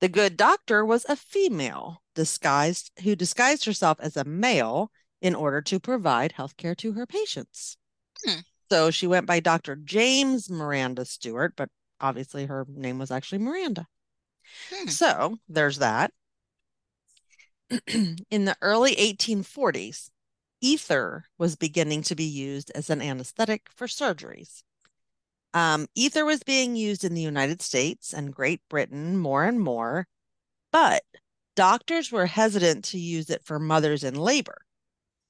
The 0.00 0.08
good 0.08 0.36
doctor 0.36 0.84
was 0.84 1.06
a 1.08 1.14
female 1.14 2.02
disguised 2.14 2.90
who 3.02 3.14
disguised 3.14 3.64
herself 3.64 4.00
as 4.00 4.16
a 4.16 4.24
male 4.24 4.90
in 5.20 5.36
order 5.36 5.62
to 5.62 5.78
provide 5.78 6.32
health 6.32 6.56
care 6.56 6.74
to 6.74 6.92
her 6.92 7.06
patients. 7.06 7.76
Hmm. 8.24 8.40
So 8.68 8.90
she 8.90 9.06
went 9.06 9.26
by 9.26 9.38
Dr. 9.38 9.76
James 9.76 10.50
Miranda 10.50 11.04
Stewart, 11.04 11.54
but 11.56 11.70
obviously 12.00 12.46
her 12.46 12.66
name 12.68 12.98
was 12.98 13.12
actually 13.12 13.38
Miranda. 13.38 13.86
Hmm. 14.68 14.88
So 14.88 15.38
there's 15.48 15.78
that. 15.78 16.12
In 17.86 18.44
the 18.44 18.56
early 18.60 18.96
1840s, 18.96 20.10
ether 20.60 21.26
was 21.38 21.54
beginning 21.54 22.02
to 22.02 22.16
be 22.16 22.24
used 22.24 22.72
as 22.74 22.90
an 22.90 23.00
anesthetic 23.00 23.68
for 23.72 23.86
surgeries. 23.86 24.64
Um, 25.54 25.86
ether 25.94 26.24
was 26.24 26.42
being 26.42 26.76
used 26.76 27.04
in 27.04 27.14
the 27.14 27.22
United 27.22 27.62
States 27.62 28.12
and 28.12 28.34
Great 28.34 28.60
Britain 28.68 29.16
more 29.16 29.44
and 29.44 29.60
more, 29.60 30.06
but 30.72 31.02
doctors 31.54 32.12
were 32.12 32.26
hesitant 32.26 32.84
to 32.86 32.98
use 32.98 33.30
it 33.30 33.44
for 33.44 33.58
mothers 33.58 34.04
in 34.04 34.14
labor. 34.14 34.58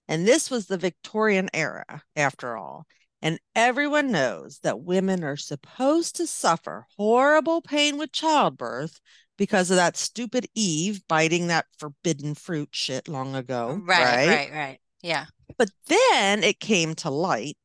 And 0.08 0.26
this 0.26 0.50
was 0.50 0.66
the 0.66 0.78
Victorian 0.78 1.48
era, 1.54 2.02
after 2.14 2.56
all. 2.56 2.86
And 3.22 3.38
everyone 3.54 4.12
knows 4.12 4.60
that 4.62 4.80
women 4.80 5.24
are 5.24 5.36
supposed 5.36 6.16
to 6.16 6.26
suffer 6.26 6.86
horrible 6.96 7.62
pain 7.62 7.96
with 7.98 8.12
childbirth 8.12 9.00
because 9.38 9.70
of 9.70 9.76
that 9.76 9.96
stupid 9.96 10.46
Eve 10.54 11.02
biting 11.08 11.48
that 11.48 11.66
forbidden 11.78 12.34
fruit 12.34 12.68
shit 12.72 13.08
long 13.08 13.34
ago. 13.34 13.80
Right, 13.82 14.28
right, 14.28 14.52
right. 14.52 14.78
Yeah. 15.02 15.26
But 15.58 15.70
then 15.88 16.42
it 16.42 16.60
came 16.60 16.94
to 16.96 17.10
light 17.10 17.56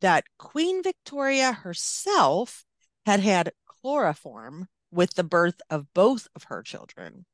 that 0.00 0.24
Queen 0.38 0.82
Victoria 0.82 1.52
herself 1.52 2.64
had 3.06 3.20
had 3.20 3.52
chloroform 3.66 4.68
with 4.90 5.14
the 5.14 5.24
birth 5.24 5.60
of 5.70 5.92
both 5.94 6.28
of 6.34 6.44
her 6.44 6.62
children. 6.62 7.24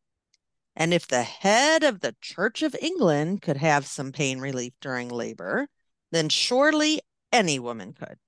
And 0.74 0.92
if 0.92 1.08
the 1.08 1.22
head 1.22 1.82
of 1.82 2.00
the 2.00 2.14
Church 2.20 2.62
of 2.62 2.76
England 2.80 3.40
could 3.40 3.56
have 3.56 3.86
some 3.86 4.12
pain 4.12 4.38
relief 4.40 4.74
during 4.80 5.08
labor, 5.08 5.68
then 6.12 6.28
surely 6.28 7.00
any 7.32 7.58
woman 7.58 7.94
could. 7.94 8.18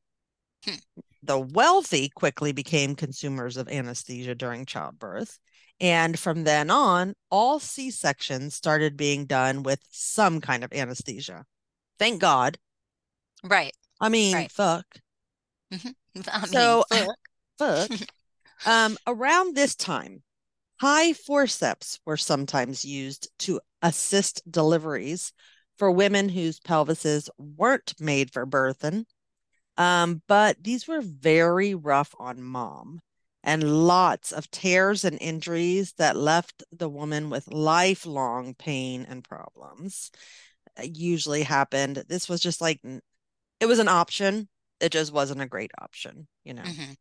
Hmm. 0.64 0.76
The 1.22 1.38
wealthy 1.38 2.08
quickly 2.08 2.52
became 2.52 2.94
consumers 2.94 3.56
of 3.56 3.68
anesthesia 3.68 4.34
during 4.34 4.64
childbirth. 4.64 5.38
And 5.80 6.18
from 6.18 6.44
then 6.44 6.70
on, 6.70 7.14
all 7.30 7.60
C 7.60 7.90
sections 7.90 8.54
started 8.54 8.96
being 8.96 9.26
done 9.26 9.62
with 9.62 9.80
some 9.90 10.40
kind 10.40 10.64
of 10.64 10.72
anesthesia. 10.72 11.44
Thank 11.98 12.20
God. 12.20 12.56
Right. 13.44 13.74
I 14.00 14.08
mean, 14.08 14.34
Right. 14.34 14.50
fuck. 14.52 14.86
I 15.72 15.80
mean, 15.80 16.46
So- 16.46 16.84
fuck. 16.90 17.16
Fuck. 17.58 17.90
um, 18.66 18.96
around 19.06 19.54
this 19.54 19.74
time, 19.74 20.22
high 20.80 21.12
forceps 21.12 21.98
were 22.06 22.16
sometimes 22.16 22.84
used 22.84 23.28
to 23.40 23.60
assist 23.82 24.42
deliveries 24.50 25.32
for 25.76 25.90
women 25.90 26.28
whose 26.28 26.60
pelvises 26.60 27.28
weren't 27.38 27.94
made 28.00 28.32
for 28.32 28.46
birthing. 28.46 29.04
Um, 29.76 30.22
but 30.26 30.56
these 30.62 30.88
were 30.88 31.00
very 31.00 31.74
rough 31.74 32.12
on 32.18 32.42
mom 32.42 33.00
and 33.44 33.86
lots 33.86 34.32
of 34.32 34.50
tears 34.50 35.04
and 35.04 35.16
injuries 35.20 35.92
that 35.98 36.16
left 36.16 36.64
the 36.72 36.88
woman 36.88 37.30
with 37.30 37.46
lifelong 37.52 38.54
pain 38.54 39.06
and 39.08 39.22
problems. 39.22 40.10
uh, 40.78 40.82
Usually 40.82 41.44
happened. 41.44 42.02
This 42.08 42.28
was 42.28 42.40
just 42.40 42.60
like 42.60 42.80
it 43.60 43.66
was 43.66 43.78
an 43.78 43.88
option. 43.88 44.48
It 44.80 44.92
just 44.92 45.12
wasn't 45.12 45.40
a 45.40 45.46
great 45.46 45.72
option, 45.80 46.28
you 46.44 46.54
know. 46.54 46.62
Mhm. 46.62 46.96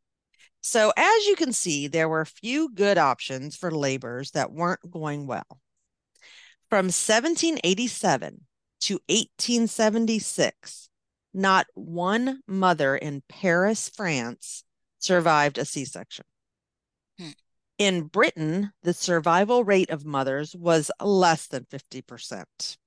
So, 0.62 0.92
as 0.98 1.26
you 1.26 1.36
can 1.36 1.54
see, 1.54 1.88
there 1.88 2.10
were 2.10 2.22
a 2.22 2.26
few 2.26 2.70
good 2.74 2.98
options 2.98 3.56
for 3.56 3.72
labors 3.72 4.32
that 4.32 4.52
weren't 4.52 4.90
going 4.90 5.28
well. 5.28 5.62
From 6.70 6.92
1787 6.92 8.48
to 8.82 9.00
1876, 9.08 10.90
not 11.34 11.68
one 11.74 12.42
mother 12.48 12.98
in 12.98 13.24
Paris, 13.30 13.90
France, 13.90 14.64
survived 15.00 15.58
a 15.58 15.66
C 15.66 15.86
section. 15.86 16.26
Hmm. 17.18 17.32
In 17.78 18.08
Britain, 18.08 18.74
the 18.82 18.94
survival 18.94 19.64
rate 19.64 19.90
of 19.90 20.06
mothers 20.06 20.56
was 20.56 20.92
less 21.00 21.48
than 21.48 21.66
50%. 21.66 22.78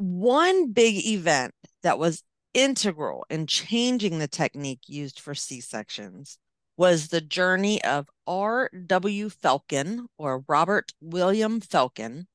One 0.00 0.72
big 0.72 1.04
event 1.04 1.52
that 1.82 1.98
was 1.98 2.22
integral 2.54 3.26
in 3.28 3.46
changing 3.46 4.18
the 4.18 4.28
technique 4.28 4.80
used 4.86 5.20
for 5.20 5.34
C 5.34 5.60
sections 5.60 6.38
was 6.78 7.08
the 7.08 7.20
journey 7.20 7.84
of 7.84 8.08
R.W. 8.26 9.28
Felkin 9.28 10.06
or 10.16 10.42
Robert 10.48 10.94
William 11.02 11.60
Felkin. 11.60 12.28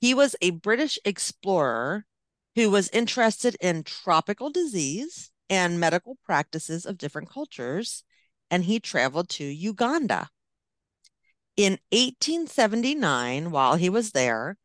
He 0.00 0.14
was 0.14 0.36
a 0.40 0.52
British 0.52 0.98
explorer 1.04 2.06
who 2.54 2.70
was 2.70 2.88
interested 2.94 3.58
in 3.60 3.82
tropical 3.84 4.48
disease 4.48 5.30
and 5.50 5.78
medical 5.78 6.16
practices 6.24 6.86
of 6.86 6.96
different 6.96 7.28
cultures, 7.28 8.04
and 8.50 8.64
he 8.64 8.80
traveled 8.80 9.28
to 9.28 9.44
Uganda. 9.44 10.30
In 11.58 11.72
1879, 11.90 13.50
while 13.50 13.74
he 13.76 13.90
was 13.90 14.12
there, 14.12 14.56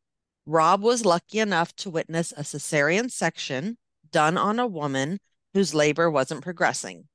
Rob 0.45 0.81
was 0.81 1.05
lucky 1.05 1.39
enough 1.39 1.75
to 1.77 1.89
witness 1.89 2.31
a 2.31 2.41
cesarean 2.41 3.11
section 3.11 3.77
done 4.11 4.37
on 4.37 4.59
a 4.59 4.67
woman 4.67 5.19
whose 5.53 5.73
labor 5.73 6.09
wasn't 6.09 6.41
progressing. 6.43 7.07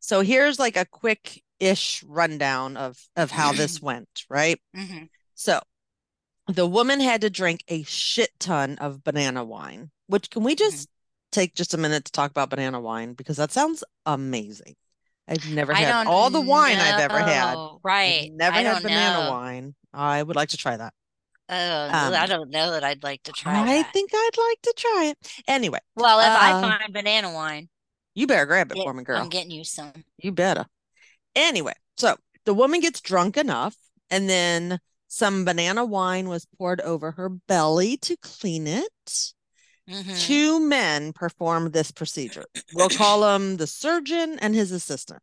So 0.00 0.20
here's 0.22 0.58
like 0.58 0.76
a 0.76 0.84
quick 0.86 1.42
ish 1.58 2.02
rundown 2.04 2.76
of 2.76 2.98
of 3.16 3.30
how 3.30 3.52
this 3.60 3.80
went, 3.80 4.24
right? 4.28 4.60
Mm-hmm. 4.76 5.04
So 5.34 5.60
the 6.48 6.66
woman 6.66 7.00
had 7.00 7.20
to 7.20 7.30
drink 7.30 7.62
a 7.68 7.82
shit 7.84 8.30
ton 8.40 8.76
of 8.78 9.04
banana 9.04 9.44
wine, 9.44 9.90
which 10.06 10.30
can 10.30 10.42
we 10.42 10.54
just 10.54 10.88
take 11.30 11.54
just 11.54 11.74
a 11.74 11.78
minute 11.78 12.04
to 12.06 12.12
talk 12.12 12.30
about 12.30 12.50
banana 12.50 12.80
wine 12.80 13.12
because 13.12 13.36
that 13.36 13.52
sounds 13.52 13.84
amazing. 14.04 14.74
I've 15.28 15.48
never 15.48 15.72
had 15.72 16.08
all 16.08 16.28
the 16.30 16.40
wine 16.40 16.76
I've 16.78 16.98
ever 17.00 17.18
had. 17.20 17.54
know. 17.54 17.74
I've 17.76 17.84
Right. 17.84 18.30
never 18.34 18.56
I 18.56 18.62
had 18.62 18.82
banana 18.82 19.24
know. 19.26 19.30
wine. 19.30 19.74
I 19.94 20.20
would 20.20 20.34
like 20.34 20.48
to 20.48 20.56
try 20.56 20.76
that. 20.76 20.92
Oh, 21.52 21.84
Um, 21.86 22.14
I 22.14 22.26
don't 22.26 22.50
know 22.50 22.70
that 22.70 22.84
I'd 22.84 23.02
like 23.02 23.22
to 23.24 23.32
try 23.32 23.60
I 23.60 23.82
that. 23.82 23.92
think 23.92 24.10
I'd 24.14 24.30
like 24.38 24.62
to 24.62 24.74
try 24.76 25.04
it. 25.06 25.42
Anyway, 25.48 25.80
Well, 25.96 26.20
if 26.20 26.26
I 26.26 26.52
uh, 26.52 26.60
find 26.60 26.92
banana 26.92 27.32
wine, 27.32 27.68
you 28.14 28.26
better 28.28 28.46
grab 28.46 28.70
it 28.70 28.76
get- 28.76 28.84
for 28.84 28.94
me, 28.94 29.02
girl. 29.02 29.20
I'm 29.20 29.28
getting 29.28 29.50
you 29.50 29.64
some. 29.64 29.92
You 30.18 30.30
better. 30.32 30.66
Anyway, 31.34 31.74
so 31.96 32.16
the 32.44 32.54
woman 32.54 32.80
gets 32.80 33.00
drunk 33.00 33.36
enough, 33.36 33.76
and 34.10 34.28
then 34.28 34.78
some 35.08 35.44
banana 35.44 35.84
wine 35.84 36.28
was 36.28 36.46
poured 36.56 36.80
over 36.82 37.10
her 37.12 37.28
belly 37.28 37.96
to 37.98 38.16
clean 38.18 38.66
it. 38.68 39.32
Mhm. 39.88 40.20
Two 40.20 40.60
men 40.60 41.12
performed 41.12 41.72
this 41.72 41.90
procedure. 41.90 42.44
We'll 42.74 42.90
call 42.90 43.22
them 43.22 43.56
the 43.56 43.66
surgeon 43.66 44.38
and 44.38 44.54
his 44.54 44.70
assistant. 44.70 45.20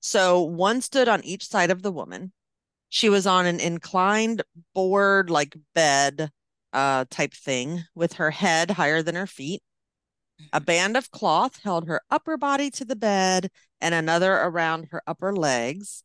So 0.00 0.40
one 0.40 0.80
stood 0.80 1.08
on 1.08 1.22
each 1.24 1.46
side 1.46 1.70
of 1.70 1.82
the 1.82 1.92
woman. 1.92 2.32
She 2.88 3.08
was 3.08 3.26
on 3.26 3.46
an 3.46 3.60
inclined 3.60 4.42
board 4.74 5.30
like 5.30 5.56
bed 5.74 6.30
uh, 6.72 7.04
type 7.10 7.34
thing 7.34 7.84
with 7.94 8.14
her 8.14 8.30
head 8.30 8.72
higher 8.72 9.02
than 9.02 9.14
her 9.14 9.26
feet. 9.26 9.62
A 10.52 10.60
band 10.60 10.96
of 10.96 11.10
cloth 11.10 11.60
held 11.62 11.88
her 11.88 12.02
upper 12.10 12.36
body 12.36 12.70
to 12.72 12.84
the 12.84 12.96
bed 12.96 13.50
and 13.80 13.94
another 13.94 14.34
around 14.34 14.88
her 14.90 15.02
upper 15.06 15.34
legs. 15.34 16.02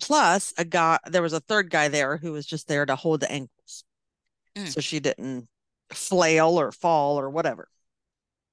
Plus, 0.00 0.52
a 0.56 0.64
guy, 0.64 0.98
there 1.06 1.22
was 1.22 1.32
a 1.32 1.40
third 1.40 1.70
guy 1.70 1.88
there 1.88 2.16
who 2.16 2.32
was 2.32 2.46
just 2.46 2.68
there 2.68 2.86
to 2.86 2.96
hold 2.96 3.20
the 3.20 3.30
ankles. 3.30 3.84
Mm. 4.56 4.68
So 4.68 4.80
she 4.80 5.00
didn't 5.00 5.48
flail 5.90 6.58
or 6.58 6.72
fall 6.72 7.18
or 7.18 7.28
whatever. 7.30 7.68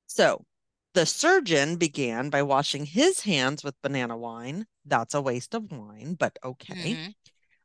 So 0.07 0.43
the 0.93 1.05
surgeon 1.05 1.75
began 1.77 2.29
by 2.29 2.41
washing 2.43 2.85
his 2.85 3.21
hands 3.21 3.63
with 3.63 3.81
banana 3.81 4.17
wine. 4.17 4.65
That's 4.85 5.13
a 5.13 5.21
waste 5.21 5.53
of 5.53 5.71
wine, 5.71 6.15
but 6.15 6.37
okay. 6.43 6.95
Mhm. 6.95 7.13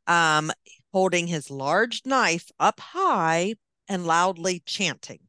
Um, 0.07 0.51
holding 0.93 1.27
his 1.27 1.51
large 1.51 2.03
knife 2.05 2.49
up 2.59 2.79
high 2.79 3.55
and 3.87 4.05
loudly 4.05 4.61
chanting. 4.65 5.19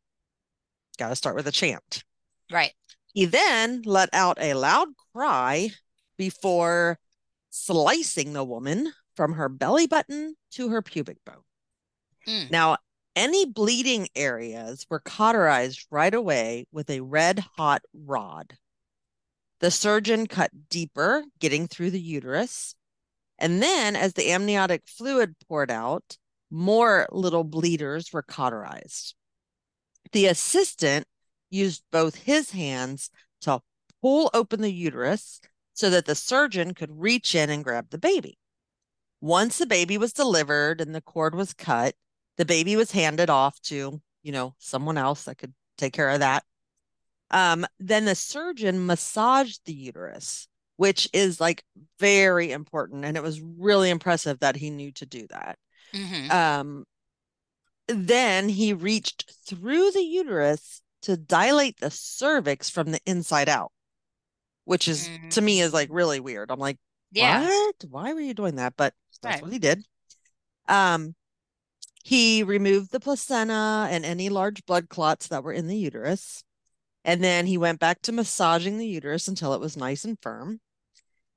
Got 0.99 1.09
to 1.09 1.17
start 1.17 1.37
with 1.37 1.47
a 1.47 1.53
chant. 1.53 2.05
Right. 2.51 2.73
He 3.13 3.25
then 3.25 3.83
let 3.85 4.09
out 4.13 4.39
a 4.41 4.55
loud 4.55 4.89
cry 5.13 5.71
before 6.17 6.99
slicing 7.51 8.33
the 8.33 8.45
woman 8.45 8.93
from 9.15 9.33
her 9.33 9.49
belly 9.49 9.87
button 9.87 10.37
to 10.53 10.69
her 10.69 10.83
pubic 10.83 11.17
bone. 11.25 11.43
Mm. 12.29 12.51
Now, 12.51 12.77
any 13.15 13.47
bleeding 13.47 14.09
areas 14.15 14.87
were 14.91 15.01
cauterized 15.01 15.87
right 15.91 16.13
away 16.13 16.67
with 16.71 16.91
a 16.91 17.01
red 17.01 17.43
hot 17.57 17.83
rod. 17.95 18.59
The 19.61 19.71
surgeon 19.71 20.27
cut 20.27 20.51
deeper, 20.69 21.25
getting 21.41 21.67
through 21.67 21.93
the 21.93 22.01
uterus. 22.01 22.75
And 23.39 23.63
then, 23.63 23.97
as 23.97 24.15
the 24.15 24.31
amniotic 24.31 24.83
fluid 24.87 25.37
poured 25.49 25.71
out, 25.71 26.17
more 26.51 27.07
little 27.11 27.45
bleeders 27.45 28.13
were 28.13 28.23
cauterized. 28.23 29.15
The 30.13 30.27
assistant 30.27 31.07
used 31.51 31.83
both 31.91 32.15
his 32.15 32.51
hands 32.51 33.11
to 33.43 33.61
pull 34.01 34.31
open 34.33 34.61
the 34.63 34.73
uterus 34.73 35.41
so 35.75 35.91
that 35.91 36.07
the 36.07 36.15
surgeon 36.15 36.73
could 36.75 37.01
reach 37.01 37.35
in 37.35 37.51
and 37.51 37.65
grab 37.65 37.91
the 37.91 37.99
baby. 37.99 38.39
Once 39.21 39.59
the 39.59 39.67
baby 39.67 39.99
was 39.99 40.13
delivered 40.13 40.81
and 40.81 40.95
the 40.95 41.01
cord 41.01 41.35
was 41.35 41.53
cut, 41.53 41.95
the 42.37 42.45
baby 42.45 42.77
was 42.77 42.93
handed 42.93 43.31
off 43.31 43.61
to, 43.63 44.01
you 44.23 44.33
know, 44.33 44.55
someone 44.59 44.97
else 44.99 45.25
that 45.25 45.39
could 45.39 45.55
take 45.77 45.93
care 45.93 46.11
of 46.11 46.21
that. 46.21 46.45
Um, 47.31 47.67
then 47.79 48.05
the 48.05 48.15
surgeon 48.15 48.87
massaged 48.87 49.63
the 49.65 49.75
uterus, 49.75 50.49
which 50.77 51.09
is 51.13 51.41
like 51.41 51.65
very 51.99 52.53
important. 52.53 53.05
And 53.05 53.17
it 53.17 53.23
was 53.23 53.41
really 53.41 53.91
impressive 53.91 54.41
that 54.41 54.57
he 54.57 54.71
knew 54.71 54.93
to 54.93 55.07
do 55.07 55.27
that. 55.29 55.59
Mhm. 55.93 56.31
Um, 56.31 56.85
then 57.89 58.49
he 58.49 58.73
reached 58.73 59.33
through 59.47 59.93
the 59.93 60.03
uterus 60.03 60.83
to 61.03 61.17
dilate 61.17 61.79
the 61.79 61.91
cervix 61.91 62.69
from 62.69 62.91
the 62.91 63.01
inside 63.07 63.49
out, 63.49 63.73
which 64.65 64.89
is 64.89 65.09
to 65.31 65.41
me 65.41 65.61
is 65.61 65.73
like 65.73 65.89
really 65.91 66.21
weird. 66.21 66.51
I'm 66.51 66.59
like, 66.59 66.79
Yeah. 67.13 67.45
what? 67.47 67.85
Why 67.89 68.13
were 68.13 68.21
you 68.21 68.35
doing 68.35 68.57
that? 68.57 68.75
But 68.77 68.95
that's 69.23 69.37
Right. 69.37 69.43
what 69.43 69.53
he 69.53 69.59
did. 69.59 69.87
Um, 70.69 71.15
he 72.03 72.43
removed 72.43 72.91
the 72.91 73.01
placenta 73.01 73.89
and 73.91 74.05
any 74.05 74.29
large 74.29 74.65
blood 74.67 74.89
clots 74.89 75.29
that 75.29 75.43
were 75.45 75.53
in 75.53 75.67
the 75.69 75.77
uterus. 75.77 76.43
And 77.05 77.23
then 77.23 77.47
he 77.47 77.57
went 77.57 77.79
back 77.79 78.03
to 78.03 78.13
massaging 78.13 78.79
the 78.79 78.87
uterus 78.87 79.29
until 79.29 79.55
it 79.55 79.61
was 79.61 79.77
nice 79.77 80.05
and 80.05 80.19
firm. 80.21 80.61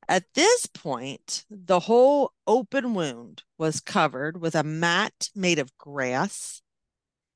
At 0.10 0.34
this 0.34 0.66
point, 0.66 1.46
the 1.52 1.82
whole 1.82 2.34
open 2.48 2.96
wound 2.96 3.44
was 3.60 3.80
covered 3.80 4.42
with 4.42 4.56
a 4.56 4.64
mat 4.64 5.30
made 5.36 5.60
of 5.60 5.78
grass. 5.78 6.64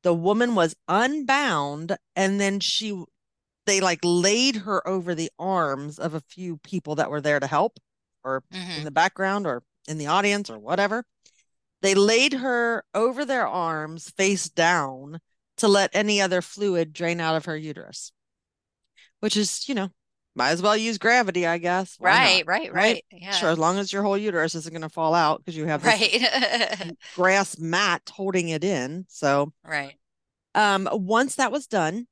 The 0.02 0.14
woman 0.16 0.56
was 0.56 0.76
unbound, 0.88 1.96
and 2.16 2.42
then 2.42 2.60
she, 2.60 3.04
they 3.68 3.80
like 3.80 4.00
laid 4.02 4.56
her 4.56 4.86
over 4.88 5.14
the 5.14 5.30
arms 5.38 6.00
of 6.00 6.16
a 6.16 6.22
few 6.22 6.58
people 6.58 6.96
that 6.96 7.12
were 7.12 7.22
there 7.22 7.40
to 7.40 7.46
help, 7.46 7.80
or 8.24 8.44
in 8.52 8.60
Mhm. 8.60 8.84
the 8.86 8.92
background, 8.92 9.46
or 9.46 9.62
in 9.88 10.00
the 10.00 10.08
audience, 10.08 10.50
or 10.50 10.58
whatever. 10.58 11.06
They 11.82 11.94
laid 11.94 12.34
her 12.34 12.86
over 12.96 13.24
their 13.24 13.48
arms 13.48 14.10
face 14.10 14.50
down 14.50 15.22
to 15.58 15.68
let 15.68 15.92
any 15.94 16.20
other 16.20 16.42
fluid 16.42 16.92
drain 16.92 17.20
out 17.20 17.36
of 17.36 17.46
her 17.46 17.56
uterus, 17.56 18.12
which 19.20 19.38
is, 19.38 19.70
you 19.70 19.76
know, 19.76 19.92
might 20.36 20.50
as 20.52 20.62
well 20.62 20.76
use 20.76 20.98
gravity, 20.98 21.46
I 21.46 21.58
guess. 21.58 21.98
Right, 22.00 22.46
right, 22.48 22.74
right? 22.74 22.74
right. 22.74 23.06
Yeah. 23.12 23.32
Sure, 23.32 23.50
as 23.52 23.58
long 23.58 23.78
as 23.78 23.94
your 23.94 24.04
whole 24.04 24.18
uterus 24.18 24.56
isn't 24.56 24.74
going 24.74 24.82
to 24.82 24.90
fall 24.90 25.14
out 25.14 25.40
because 25.40 25.56
you 25.56 25.66
have 25.66 25.86
Right. 25.86 26.94
grass 27.16 27.58
mat 27.60 28.02
holding 28.12 28.50
it 28.50 28.64
in. 28.64 29.06
So, 29.10 29.54
Right. 29.64 29.96
um, 30.56 30.90
once 30.92 31.36
that 31.36 31.52
was 31.52 31.68
done, 31.68 32.08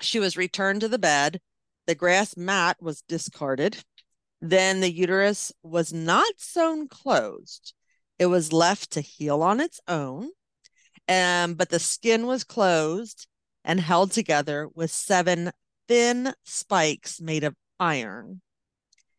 she 0.00 0.20
was 0.20 0.36
returned 0.36 0.82
to 0.82 0.88
the 0.88 0.98
bed. 0.98 1.40
The 1.86 1.94
grass 1.94 2.36
mat 2.36 2.76
was 2.80 3.02
discarded. 3.02 3.84
Then 4.40 4.80
the 4.80 4.92
uterus 4.92 5.52
was 5.62 5.92
not 5.92 6.34
sewn 6.36 6.88
closed. 6.88 7.72
It 8.18 8.26
was 8.26 8.52
left 8.52 8.90
to 8.92 9.00
heal 9.00 9.42
on 9.42 9.60
its 9.60 9.80
own. 9.88 10.30
Um, 11.08 11.54
but 11.54 11.70
the 11.70 11.78
skin 11.78 12.26
was 12.26 12.44
closed 12.44 13.26
and 13.64 13.80
held 13.80 14.10
together 14.12 14.68
with 14.74 14.90
seven 14.90 15.52
thin 15.88 16.34
spikes 16.44 17.20
made 17.20 17.44
of 17.44 17.54
iron. 17.78 18.42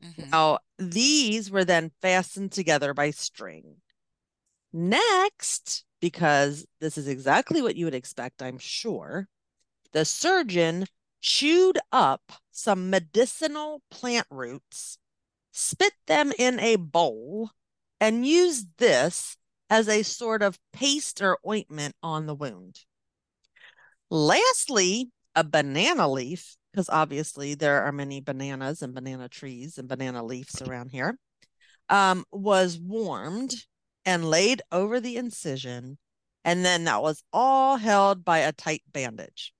Mhm. 0.03 0.29
Now, 0.29 0.59
these 0.77 1.49
were 1.49 1.65
then 1.65 1.91
fastened 2.01 2.51
together 2.51 2.93
by 2.93 3.11
string. 3.11 3.81
Next, 4.71 5.85
because 5.99 6.65
this 6.79 6.97
is 6.97 7.07
exactly 7.07 7.61
what 7.61 7.75
you 7.75 7.85
would 7.85 7.95
expect, 7.95 8.41
I'm 8.41 8.59
sure, 8.59 9.27
the 9.91 10.05
surgeon 10.05 10.85
chewed 11.21 11.79
up 11.91 12.33
some 12.51 12.89
medicinal 12.89 13.81
plant 13.89 14.27
roots, 14.29 14.97
spit 15.51 15.93
them 16.05 16.31
in 16.37 16.59
a 16.59 16.75
bowl, 16.75 17.51
and 17.99 18.27
used 18.27 18.77
this 18.77 19.37
as 19.69 19.87
a 19.87 20.03
sort 20.03 20.43
of 20.43 20.59
paste 20.71 21.21
or 21.21 21.39
ointment 21.47 21.95
on 22.03 22.27
the 22.27 22.35
wound. 22.35 22.85
Lastly, 24.09 25.11
a 25.35 25.43
banana 25.43 26.07
leaf, 26.07 26.56
because 26.77 26.89
obviously 26.89 27.55
there 27.55 27.81
are 27.81 27.91
many 27.91 28.21
bananas 28.21 28.83
and 28.83 28.93
banana 28.93 29.27
trees 29.27 29.79
and 29.79 29.87
banana 29.87 30.23
leaves 30.23 30.61
around 30.61 30.91
here, 30.91 31.17
um, 31.89 32.23
was 32.31 32.77
warmed 32.77 33.55
and 34.05 34.29
laid 34.29 34.61
over 34.71 34.99
the 34.99 35.17
incision. 35.17 35.97
And 36.45 36.63
then 36.63 36.83
that 36.83 37.01
was 37.01 37.23
all 37.33 37.77
held 37.77 38.23
by 38.23 38.37
a 38.37 38.51
tight 38.51 38.83
bandage. 38.93 39.53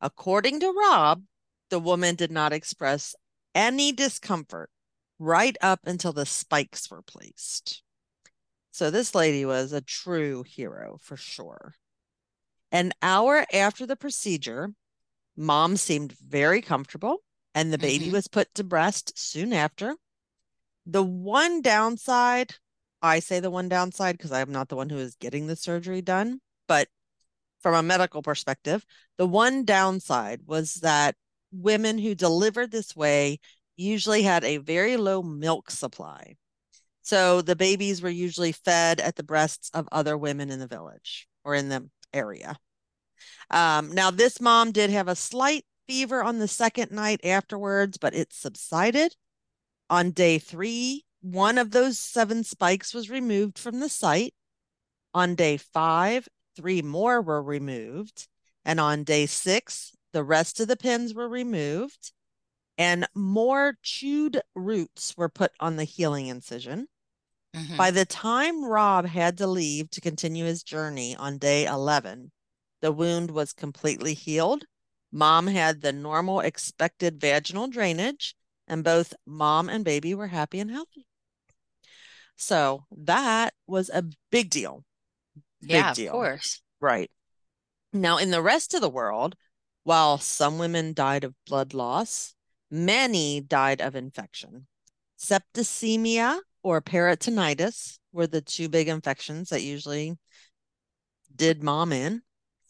According 0.00 0.60
to 0.60 0.72
Rob, 0.72 1.24
the 1.68 1.78
woman 1.78 2.14
did 2.14 2.30
not 2.30 2.54
express 2.54 3.14
any 3.54 3.92
discomfort 3.92 4.70
right 5.18 5.58
up 5.60 5.80
until 5.84 6.14
the 6.14 6.24
spikes 6.24 6.90
were 6.90 7.02
placed. 7.02 7.82
So 8.70 8.90
this 8.90 9.14
lady 9.14 9.44
was 9.44 9.74
a 9.74 9.82
true 9.82 10.42
hero 10.42 10.96
for 11.02 11.18
sure. 11.18 11.74
An 12.72 12.92
hour 13.02 13.44
after 13.52 13.84
the 13.84 13.96
procedure, 13.96 14.72
mom 15.38 15.76
seemed 15.76 16.12
very 16.18 16.60
comfortable 16.60 17.22
and 17.54 17.72
the 17.72 17.78
baby 17.78 18.06
mm-hmm. 18.06 18.14
was 18.14 18.28
put 18.28 18.52
to 18.54 18.64
breast 18.64 19.16
soon 19.16 19.52
after. 19.52 19.94
The 20.84 21.02
one 21.02 21.62
downside, 21.62 22.56
I 23.00 23.20
say 23.20 23.40
the 23.40 23.50
one 23.50 23.68
downside 23.68 24.16
because 24.16 24.32
I'm 24.32 24.52
not 24.52 24.68
the 24.68 24.76
one 24.76 24.90
who 24.90 24.98
is 24.98 25.14
getting 25.14 25.46
the 25.46 25.56
surgery 25.56 26.02
done, 26.02 26.40
but 26.66 26.88
from 27.60 27.74
a 27.74 27.82
medical 27.82 28.22
perspective, 28.22 28.84
the 29.16 29.26
one 29.26 29.64
downside 29.64 30.42
was 30.46 30.74
that 30.76 31.14
women 31.52 31.98
who 31.98 32.14
delivered 32.14 32.70
this 32.70 32.94
way 32.94 33.38
usually 33.76 34.22
had 34.22 34.44
a 34.44 34.58
very 34.58 34.96
low 34.96 35.22
milk 35.22 35.70
supply. 35.70 36.36
So 37.02 37.42
the 37.42 37.56
babies 37.56 38.02
were 38.02 38.10
usually 38.10 38.52
fed 38.52 39.00
at 39.00 39.16
the 39.16 39.22
breasts 39.22 39.70
of 39.72 39.88
other 39.92 40.16
women 40.18 40.50
in 40.50 40.58
the 40.58 40.66
village 40.66 41.28
or 41.44 41.54
in 41.54 41.68
the 41.68 41.88
area. 42.12 42.58
Um, 43.50 43.92
now, 43.92 44.10
this 44.10 44.40
mom 44.40 44.72
did 44.72 44.90
have 44.90 45.08
a 45.08 45.16
slight 45.16 45.64
fever 45.86 46.22
on 46.22 46.38
the 46.38 46.48
second 46.48 46.90
night 46.90 47.20
afterwards, 47.24 47.98
but 47.98 48.14
it 48.14 48.32
subsided. 48.32 49.16
On 49.90 50.10
day 50.10 50.38
three, 50.38 51.04
one 51.20 51.58
of 51.58 51.70
those 51.70 51.98
seven 51.98 52.44
spikes 52.44 52.92
was 52.92 53.10
removed 53.10 53.58
from 53.58 53.80
the 53.80 53.88
site. 53.88 54.34
On 55.14 55.34
day 55.34 55.56
five, 55.56 56.28
three 56.56 56.82
more 56.82 57.22
were 57.22 57.42
removed. 57.42 58.28
And 58.64 58.78
on 58.78 59.04
day 59.04 59.26
six, 59.26 59.92
the 60.12 60.22
rest 60.22 60.60
of 60.60 60.68
the 60.68 60.76
pins 60.76 61.14
were 61.14 61.28
removed 61.28 62.12
and 62.78 63.08
more 63.14 63.76
chewed 63.82 64.40
roots 64.54 65.14
were 65.16 65.28
put 65.28 65.50
on 65.58 65.76
the 65.76 65.84
healing 65.84 66.28
incision. 66.28 66.86
Mm-hmm. 67.54 67.76
By 67.76 67.90
the 67.90 68.04
time 68.04 68.64
Rob 68.64 69.04
had 69.06 69.38
to 69.38 69.46
leave 69.46 69.90
to 69.90 70.00
continue 70.00 70.44
his 70.44 70.62
journey 70.62 71.16
on 71.16 71.38
day 71.38 71.66
11, 71.66 72.30
the 72.80 72.92
wound 72.92 73.30
was 73.30 73.52
completely 73.52 74.14
healed. 74.14 74.64
Mom 75.10 75.46
had 75.46 75.80
the 75.80 75.92
normal 75.92 76.40
expected 76.40 77.20
vaginal 77.20 77.68
drainage, 77.68 78.34
and 78.66 78.84
both 78.84 79.14
mom 79.26 79.68
and 79.68 79.84
baby 79.84 80.14
were 80.14 80.26
happy 80.26 80.60
and 80.60 80.70
healthy. 80.70 81.06
So 82.36 82.84
that 82.96 83.54
was 83.66 83.90
a 83.90 84.04
big 84.30 84.50
deal. 84.50 84.84
Big 85.60 85.70
yeah, 85.70 85.94
deal. 85.94 86.08
of 86.08 86.12
course. 86.12 86.62
Right. 86.80 87.10
Now, 87.92 88.18
in 88.18 88.30
the 88.30 88.42
rest 88.42 88.74
of 88.74 88.80
the 88.80 88.90
world, 88.90 89.34
while 89.82 90.18
some 90.18 90.58
women 90.58 90.92
died 90.92 91.24
of 91.24 91.34
blood 91.46 91.74
loss, 91.74 92.34
Many 92.70 93.40
died 93.40 93.80
of 93.80 93.96
infection. 93.96 94.66
Septicemia 95.18 96.40
or 96.62 96.82
peritonitis 96.82 97.98
were 98.12 98.26
the 98.26 98.42
two 98.42 98.68
big 98.68 98.88
infections 98.88 99.48
that 99.48 99.62
usually 99.62 100.18
did 101.34 101.62
mom 101.62 101.92
in. 101.92 102.22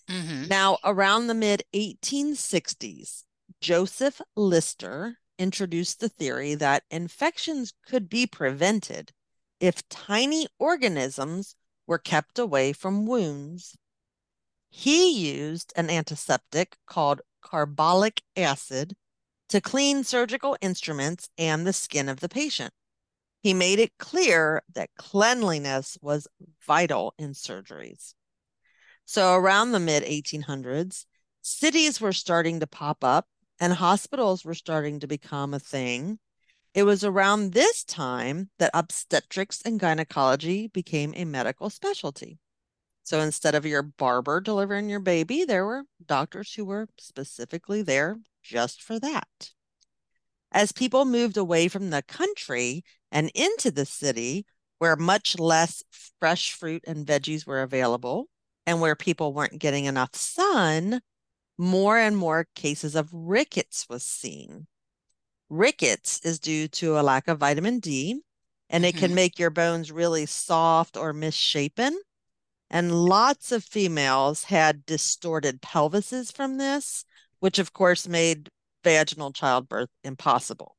Mm-hmm. 0.09 0.49
Now, 0.49 0.79
around 0.85 1.27
the 1.27 1.35
mid 1.35 1.64
1860s, 1.75 3.25
Joseph 3.61 4.21
Lister 4.37 5.18
introduced 5.38 6.01
the 6.01 6.09
theory 6.09 6.55
that 6.55 6.85
infections 6.90 7.73
could 7.87 8.09
be 8.09 8.27
prevented 8.27 9.12
if 9.61 9.88
tiny 9.88 10.49
organisms 10.59 11.55
were 11.87 11.99
kept 11.99 12.38
away 12.38 12.73
from 12.73 13.07
wounds. 13.07 13.77
He 14.71 15.11
used 15.11 15.73
an 15.77 15.90
antiseptic 15.90 16.77
called 16.87 17.23
carbolic 17.40 18.23
acid 18.37 18.94
to 19.49 19.61
clean 19.61 20.05
surgical 20.05 20.57
instruments 20.61 21.29
and 21.38 21.66
the 21.66 21.73
skin 21.73 22.09
of 22.09 22.21
the 22.21 22.29
patient. 22.29 22.73
He 23.42 23.55
made 23.55 23.79
it 23.79 23.97
clear 23.99 24.62
that 24.75 24.90
cleanliness 24.99 25.97
was 26.03 26.29
vital 26.66 27.14
in 27.18 27.33
surgeries. 27.33 28.14
So, 29.11 29.37
around 29.37 29.73
the 29.73 29.81
mid 29.81 30.03
1800s, 30.03 31.07
cities 31.40 31.99
were 31.99 32.12
starting 32.12 32.61
to 32.61 32.66
pop 32.66 33.03
up 33.03 33.27
and 33.59 33.73
hospitals 33.73 34.44
were 34.44 34.53
starting 34.53 35.01
to 35.01 35.07
become 35.07 35.55
a 35.55 35.59
thing. 35.59 36.18
It 36.75 36.83
was 36.83 37.03
around 37.03 37.55
this 37.55 37.85
time 37.85 38.51
that 38.59 38.71
obstetrics 38.75 39.62
and 39.62 39.81
gynecology 39.81 40.68
became 40.68 41.14
a 41.16 41.25
medical 41.25 41.71
specialty. 41.71 42.38
So 43.03 43.21
instead 43.21 43.55
of 43.55 43.64
your 43.64 43.81
barber 43.83 44.42
delivering 44.42 44.90
your 44.90 45.01
baby, 45.01 45.47
there 45.47 45.64
were 45.64 45.85
doctors 46.05 46.53
who 46.53 46.66
were 46.66 46.87
specifically 46.99 47.81
there 47.81 48.18
just 48.42 48.83
for 48.83 49.01
that. 49.01 49.53
As 50.53 50.71
people 50.71 51.07
moved 51.07 51.38
away 51.38 51.68
from 51.68 51.88
the 51.88 52.03
country 52.03 52.85
and 53.11 53.31
into 53.35 53.71
the 53.71 53.87
city, 53.87 54.44
where 54.77 54.97
much 54.97 55.38
less 55.38 55.83
fresh 56.21 56.53
fruit 56.53 56.85
and 56.87 57.07
veggies 57.07 57.47
were 57.47 57.62
available, 57.62 58.29
and 58.69 58.83
where 58.83 58.95
people 58.95 59.33
weren't 59.33 59.59
getting 59.59 59.87
enough 59.87 60.15
sun, 60.15 61.01
more 61.57 61.97
and 61.97 62.15
more 62.15 62.47
cases 62.55 62.95
of 62.95 63.09
rickets 63.15 63.87
was 63.89 64.05
seen. 64.05 64.67
Rickets 65.49 66.21
is 66.23 66.39
due 66.39 66.69
to 66.69 66.99
a 66.99 67.01
lack 67.01 67.29
of 67.29 67.39
vitamin 67.39 67.79
D, 67.79 68.21
and 68.69 68.85
it 68.85 68.95
mm-hmm. 68.95 69.07
can 69.07 69.15
make 69.15 69.39
your 69.39 69.49
bones 69.49 69.91
really 69.91 70.27
soft 70.27 70.99
or 70.99 71.15
misshapen. 71.15 71.99
And 72.69 73.07
lots 73.07 73.53
of 73.53 73.65
females 73.65 74.45
had 74.45 74.85
distorted 74.85 75.63
pelvises 75.63 76.31
from 76.31 76.59
this, 76.59 77.07
which 77.41 77.59
of 77.59 77.73
course 77.73 78.07
made 78.07 78.51
vaginal 78.85 79.33
childbirth 79.33 79.89
impossible. 80.05 80.77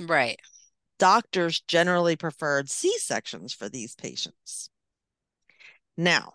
Right. 0.00 0.40
Doctors 0.98 1.60
generally 1.60 2.16
preferred 2.16 2.68
C 2.68 2.98
sections 2.98 3.54
for 3.54 3.68
these 3.68 3.94
patients. 3.94 4.70
Now, 5.96 6.32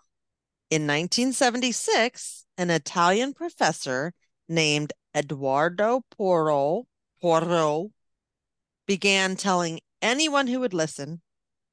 in 0.74 0.88
1976, 0.88 2.46
an 2.58 2.68
Italian 2.68 3.32
professor 3.32 4.12
named 4.48 4.92
Edoardo 5.14 6.02
Porro, 6.10 6.86
began 8.84 9.36
telling 9.36 9.78
anyone 10.02 10.48
who 10.48 10.58
would 10.58 10.74
listen 10.74 11.22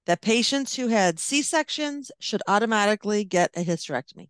that 0.05 0.21
patients 0.21 0.75
who 0.75 0.89
had 0.89 1.19
C 1.19 1.41
sections 1.41 2.11
should 2.19 2.43
automatically 2.47 3.23
get 3.23 3.49
a 3.55 3.65
hysterectomy. 3.65 4.29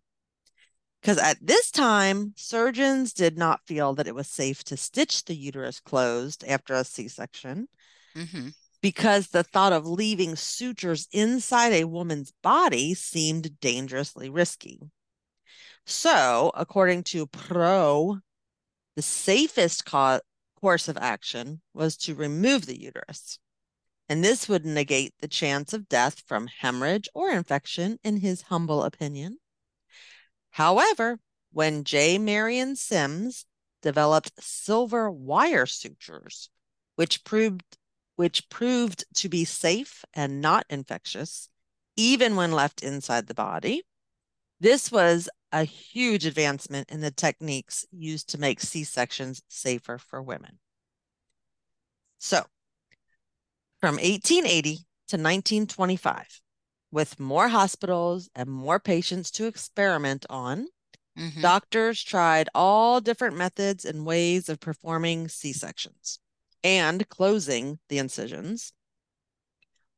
Because 1.02 1.18
at 1.18 1.36
this 1.46 1.70
time, 1.70 2.32
surgeons 2.38 3.12
did 3.12 3.36
not 3.36 3.66
feel 3.66 3.92
that 3.96 4.08
it 4.08 4.14
was 4.14 4.28
safe 4.28 4.64
to 4.64 4.78
stitch 4.78 5.26
the 5.26 5.34
uterus 5.34 5.80
closed 5.80 6.44
after 6.44 6.72
a 6.72 6.84
C 6.84 7.08
section 7.08 7.68
mm-hmm. 8.16 8.48
Because 8.82 9.28
the 9.28 9.44
thought 9.44 9.72
of 9.72 9.86
leaving 9.86 10.36
sutures 10.36 11.08
inside 11.12 11.72
a 11.72 11.84
woman's 11.84 12.32
body 12.42 12.92
seemed 12.92 13.60
dangerously 13.60 14.28
risky. 14.28 14.80
So, 15.86 16.50
according 16.54 17.04
to 17.04 17.26
Porro, 17.26 18.20
the 18.96 19.02
safest 19.02 19.86
co- 19.86 20.20
course 20.60 20.88
of 20.88 20.98
action 20.98 21.62
was 21.72 21.96
to 21.98 22.14
remove 22.14 22.66
the 22.66 22.80
uterus. 22.80 23.38
And 24.08 24.22
this 24.22 24.48
would 24.48 24.66
negate 24.66 25.14
the 25.20 25.28
chance 25.28 25.72
of 25.72 25.88
death 25.88 26.22
from 26.26 26.48
hemorrhage 26.48 27.08
or 27.14 27.30
infection, 27.30 27.98
in 28.04 28.18
his 28.18 28.42
humble 28.42 28.82
opinion. 28.82 29.38
However, 30.50 31.18
when 31.52 31.84
J. 31.84 32.18
Marion 32.18 32.76
Sims 32.76 33.46
developed 33.80 34.42
silver 34.42 35.10
wire 35.10 35.66
sutures, 35.66 36.50
which 36.96 37.24
proved 37.24 37.62
which 38.16 38.48
proved 38.48 39.04
to 39.14 39.28
be 39.28 39.44
safe 39.44 40.04
and 40.14 40.40
not 40.40 40.66
infectious, 40.68 41.48
even 41.96 42.36
when 42.36 42.52
left 42.52 42.82
inside 42.82 43.26
the 43.26 43.34
body. 43.34 43.82
This 44.60 44.92
was 44.92 45.28
a 45.50 45.64
huge 45.64 46.24
advancement 46.24 46.90
in 46.90 47.00
the 47.00 47.10
techniques 47.10 47.84
used 47.90 48.28
to 48.30 48.38
make 48.38 48.60
C 48.60 48.84
sections 48.84 49.42
safer 49.48 49.98
for 49.98 50.22
women. 50.22 50.58
So, 52.18 52.44
from 53.80 53.96
1880 53.96 54.76
to 55.08 55.16
1925, 55.16 56.40
with 56.92 57.18
more 57.18 57.48
hospitals 57.48 58.30
and 58.34 58.48
more 58.48 58.78
patients 58.78 59.30
to 59.32 59.46
experiment 59.46 60.24
on, 60.30 60.68
mm-hmm. 61.18 61.40
doctors 61.40 62.02
tried 62.02 62.48
all 62.54 63.00
different 63.00 63.36
methods 63.36 63.84
and 63.84 64.06
ways 64.06 64.48
of 64.48 64.60
performing 64.60 65.28
C 65.28 65.52
sections 65.52 66.20
and 66.64 67.08
closing 67.08 67.78
the 67.88 67.98
incisions. 67.98 68.72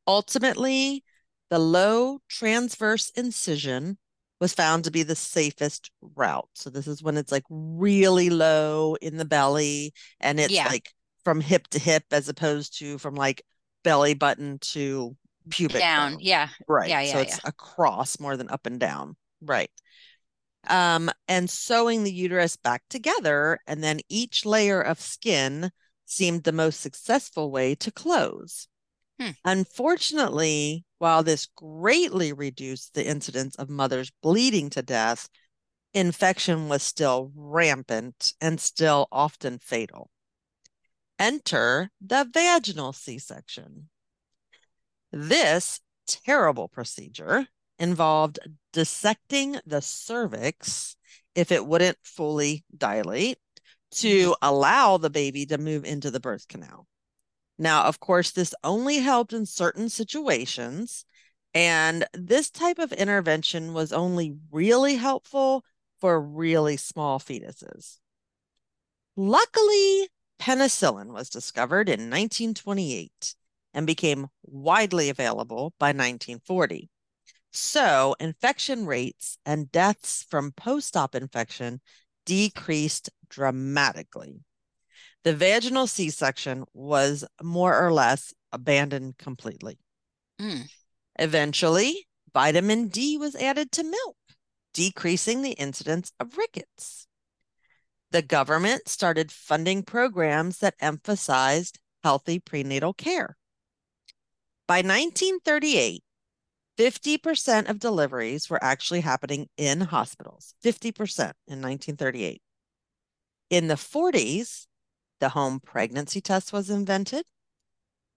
Ultimately, 0.07 1.05
the 1.51 1.59
low 1.59 2.21
transverse 2.29 3.11
incision 3.11 3.99
was 4.41 4.53
found 4.53 4.85
to 4.85 4.91
be 4.91 5.03
the 5.03 5.15
safest 5.15 5.91
route. 6.01 6.49
So, 6.55 6.71
this 6.71 6.87
is 6.87 7.03
when 7.03 7.17
it's 7.17 7.33
like 7.33 7.45
really 7.49 8.31
low 8.31 8.97
in 9.01 9.17
the 9.17 9.25
belly 9.25 9.93
and 10.21 10.39
it's 10.41 10.53
yeah. 10.53 10.69
like 10.69 10.91
from 11.25 11.41
hip 11.41 11.69
to 11.69 11.79
hip 11.79 12.05
as 12.11 12.29
opposed 12.29 12.79
to 12.79 12.99
from 12.99 13.15
like 13.15 13.43
belly 13.83 14.15
button 14.15 14.59
to 14.59 15.17
pubic 15.51 15.81
down. 15.81 16.13
Bone. 16.13 16.21
Yeah. 16.21 16.49
Right. 16.69 16.89
Yeah, 16.89 17.01
yeah, 17.01 17.13
so 17.13 17.19
it's 17.21 17.41
yeah. 17.43 17.51
across 17.51 18.19
more 18.21 18.37
than 18.37 18.51
up 18.51 18.67
and 18.67 18.79
down. 18.81 19.17
Right. 19.41 19.71
Um, 20.67 21.11
and 21.29 21.49
sewing 21.49 22.05
the 22.05 22.13
uterus 22.13 22.57
back 22.57 22.83
together, 22.89 23.59
and 23.67 23.85
then 23.85 24.01
each 24.09 24.47
layer 24.47 24.81
of 24.81 25.01
skin 25.01 25.71
seemed 26.05 26.45
the 26.45 26.53
most 26.53 26.81
successful 26.81 27.51
way 27.51 27.75
to 27.77 27.91
close. 27.91 28.69
Hmm. 29.21 29.31
Unfortunately, 29.45 30.85
while 30.99 31.23
this 31.23 31.47
greatly 31.47 32.33
reduced 32.33 32.95
the 32.95 33.07
incidence 33.07 33.55
of 33.57 33.71
mothers 33.71 34.11
bleeding 34.23 34.71
to 34.71 34.83
death, 34.83 35.29
infection 35.93 36.69
was 36.69 36.83
still 36.83 37.31
rampant 37.35 38.33
and 38.41 38.61
still 38.61 39.07
often 39.13 39.59
fatal. 39.59 40.11
Enter 41.19 41.91
the 42.01 42.29
vaginal 42.33 42.93
C 42.93 43.19
section. 43.19 43.89
This 45.13 45.81
terrible 46.07 46.69
procedure 46.69 47.47
involved 47.79 48.39
dissecting 48.73 49.59
the 49.65 49.81
cervix 49.81 50.97
if 51.35 51.53
it 51.53 51.67
wouldn't 51.67 51.99
fully 52.03 52.65
dilate 52.77 53.39
to 53.95 54.35
allow 54.43 54.97
the 54.97 55.11
baby 55.11 55.47
to 55.47 55.59
move 55.59 55.85
into 55.85 56.11
the 56.11 56.21
birth 56.21 56.49
canal. 56.49 56.87
Now, 57.59 57.85
of 57.85 58.01
course, 58.01 58.33
this 58.33 58.55
only 58.65 58.99
helped 58.99 59.33
in 59.33 59.47
certain 59.47 59.89
situations, 59.89 61.05
and 61.55 62.05
this 62.13 62.51
type 62.51 62.79
of 62.79 62.93
intervention 62.93 63.73
was 63.73 63.93
only 63.93 64.37
really 64.51 64.97
helpful 64.97 65.65
for 66.01 66.21
really 66.21 66.77
small 66.77 67.21
fetuses. 67.21 67.99
Luckily, 69.17 70.09
penicillin 70.41 71.13
was 71.13 71.31
discovered 71.31 71.89
in 71.89 72.11
1928 72.11 73.37
and 73.73 73.87
became 73.87 74.29
widely 74.43 75.09
available 75.09 75.73
by 75.79 75.89
1940. 75.89 76.91
So, 77.53 78.17
infection 78.19 78.85
rates 78.85 79.39
and 79.47 79.71
deaths 79.71 80.27
from 80.29 80.51
post 80.51 80.97
op 80.97 81.15
infection 81.15 81.81
decreased 82.25 83.11
dramatically. 83.29 84.41
The 85.25 85.35
vaginal 85.35 85.87
C 85.87 86.11
section 86.11 86.65
was 86.75 87.25
more 87.43 87.79
or 87.79 87.93
less 87.93 88.35
abandoned 88.53 89.17
completely. 89.19 89.79
Mm. 90.41 90.69
Eventually, 91.19 92.07
vitamin 92.33 92.89
D 92.89 93.17
was 93.17 93.35
added 93.35 93.73
to 93.73 93.85
milk, 93.85 94.17
decreasing 94.73 95.43
the 95.43 95.53
incidence 95.53 96.13
of 96.21 96.37
rickets. 96.37 97.07
The 98.11 98.23
government 98.23 98.89
started 98.89 99.33
funding 99.33 99.83
programs 99.83 100.59
that 100.59 100.75
emphasized 100.79 101.79
healthy 102.03 102.39
prenatal 102.39 102.93
care. 102.93 103.37
By 104.69 104.77
1938, 104.77 106.05
50% 106.79 107.69
of 107.69 107.79
deliveries 107.79 108.51
were 108.51 108.63
actually 108.63 109.01
happening 109.01 109.49
in 109.57 109.81
hospitals, 109.81 110.55
50% 110.65 111.33
in 111.47 111.63
1938. 111.63 112.43
In 113.51 113.69
the 113.69 113.75
40s, 113.75 114.67
the 115.21 115.31
home 115.31 115.61
pregnancy 115.61 116.21
test 116.21 116.53
was 116.53 116.71
invented. 116.71 117.25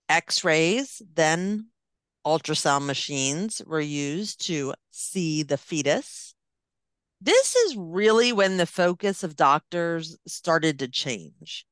X 0.09 0.43
rays, 0.43 1.01
then 1.13 1.67
ultrasound 2.25 2.85
machines, 2.85 3.61
were 3.65 3.79
used 3.79 4.45
to 4.47 4.73
see 4.89 5.43
the 5.43 5.57
fetus. 5.57 6.33
This 7.21 7.55
is 7.55 7.75
really 7.77 8.31
when 8.31 8.57
the 8.57 8.65
focus 8.65 9.23
of 9.23 9.35
doctors 9.35 10.17
started 10.27 10.79
to 10.79 10.87
change. 10.87 11.65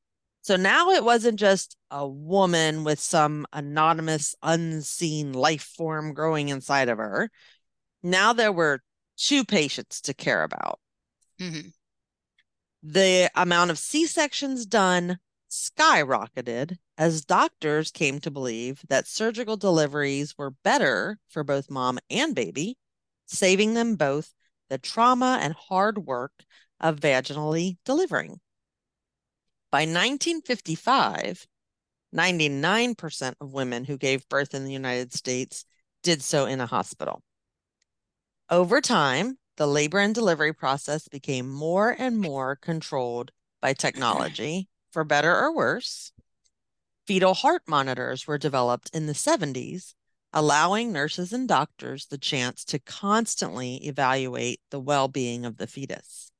So 0.46 0.54
now 0.54 0.90
it 0.90 1.02
wasn't 1.02 1.40
just 1.40 1.76
a 1.90 2.06
woman 2.06 2.84
with 2.84 3.00
some 3.00 3.46
anonymous, 3.52 4.36
unseen 4.44 5.32
life 5.32 5.64
form 5.76 6.14
growing 6.14 6.50
inside 6.50 6.88
of 6.88 6.98
her. 6.98 7.30
Now 8.00 8.32
there 8.32 8.52
were 8.52 8.80
two 9.16 9.44
patients 9.44 10.00
to 10.02 10.14
care 10.14 10.44
about. 10.44 10.78
Mm-hmm. 11.40 11.70
The 12.84 13.28
amount 13.34 13.72
of 13.72 13.78
C 13.80 14.06
sections 14.06 14.66
done 14.66 15.18
skyrocketed 15.50 16.76
as 16.96 17.24
doctors 17.24 17.90
came 17.90 18.20
to 18.20 18.30
believe 18.30 18.82
that 18.88 19.08
surgical 19.08 19.56
deliveries 19.56 20.38
were 20.38 20.54
better 20.62 21.18
for 21.26 21.42
both 21.42 21.72
mom 21.72 21.98
and 22.08 22.36
baby, 22.36 22.78
saving 23.24 23.74
them 23.74 23.96
both 23.96 24.32
the 24.70 24.78
trauma 24.78 25.40
and 25.42 25.54
hard 25.54 26.06
work 26.06 26.44
of 26.80 27.00
vaginally 27.00 27.78
delivering. 27.84 28.38
By 29.76 29.82
1955, 29.82 31.46
99% 32.14 33.34
of 33.42 33.52
women 33.52 33.84
who 33.84 33.98
gave 33.98 34.26
birth 34.30 34.54
in 34.54 34.64
the 34.64 34.72
United 34.72 35.12
States 35.12 35.66
did 36.02 36.22
so 36.22 36.46
in 36.46 36.62
a 36.62 36.66
hospital. 36.66 37.22
Over 38.48 38.80
time, 38.80 39.36
the 39.58 39.66
labor 39.66 39.98
and 39.98 40.14
delivery 40.14 40.54
process 40.54 41.08
became 41.08 41.50
more 41.50 41.90
and 41.90 42.18
more 42.18 42.56
controlled 42.56 43.32
by 43.60 43.74
technology, 43.74 44.70
for 44.92 45.04
better 45.04 45.36
or 45.36 45.54
worse. 45.54 46.10
Fetal 47.06 47.34
heart 47.34 47.60
monitors 47.68 48.26
were 48.26 48.38
developed 48.38 48.88
in 48.94 49.04
the 49.04 49.12
70s, 49.12 49.92
allowing 50.32 50.90
nurses 50.90 51.34
and 51.34 51.46
doctors 51.46 52.06
the 52.06 52.16
chance 52.16 52.64
to 52.64 52.78
constantly 52.78 53.86
evaluate 53.86 54.58
the 54.70 54.80
well 54.80 55.08
being 55.08 55.44
of 55.44 55.58
the 55.58 55.66
fetus. 55.66 56.30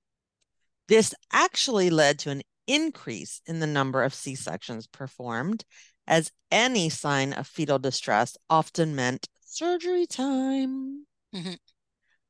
This 0.88 1.12
actually 1.30 1.90
led 1.90 2.18
to 2.20 2.30
an 2.30 2.40
increase 2.66 3.40
in 3.46 3.60
the 3.60 3.66
number 3.66 4.02
of 4.02 4.14
C 4.14 4.34
sections 4.34 4.86
performed, 4.86 5.64
as 6.06 6.32
any 6.50 6.88
sign 6.88 7.32
of 7.32 7.46
fetal 7.46 7.78
distress 7.78 8.36
often 8.48 8.94
meant 8.94 9.28
surgery 9.44 10.06
time. 10.06 11.06
Mm-hmm. 11.34 11.54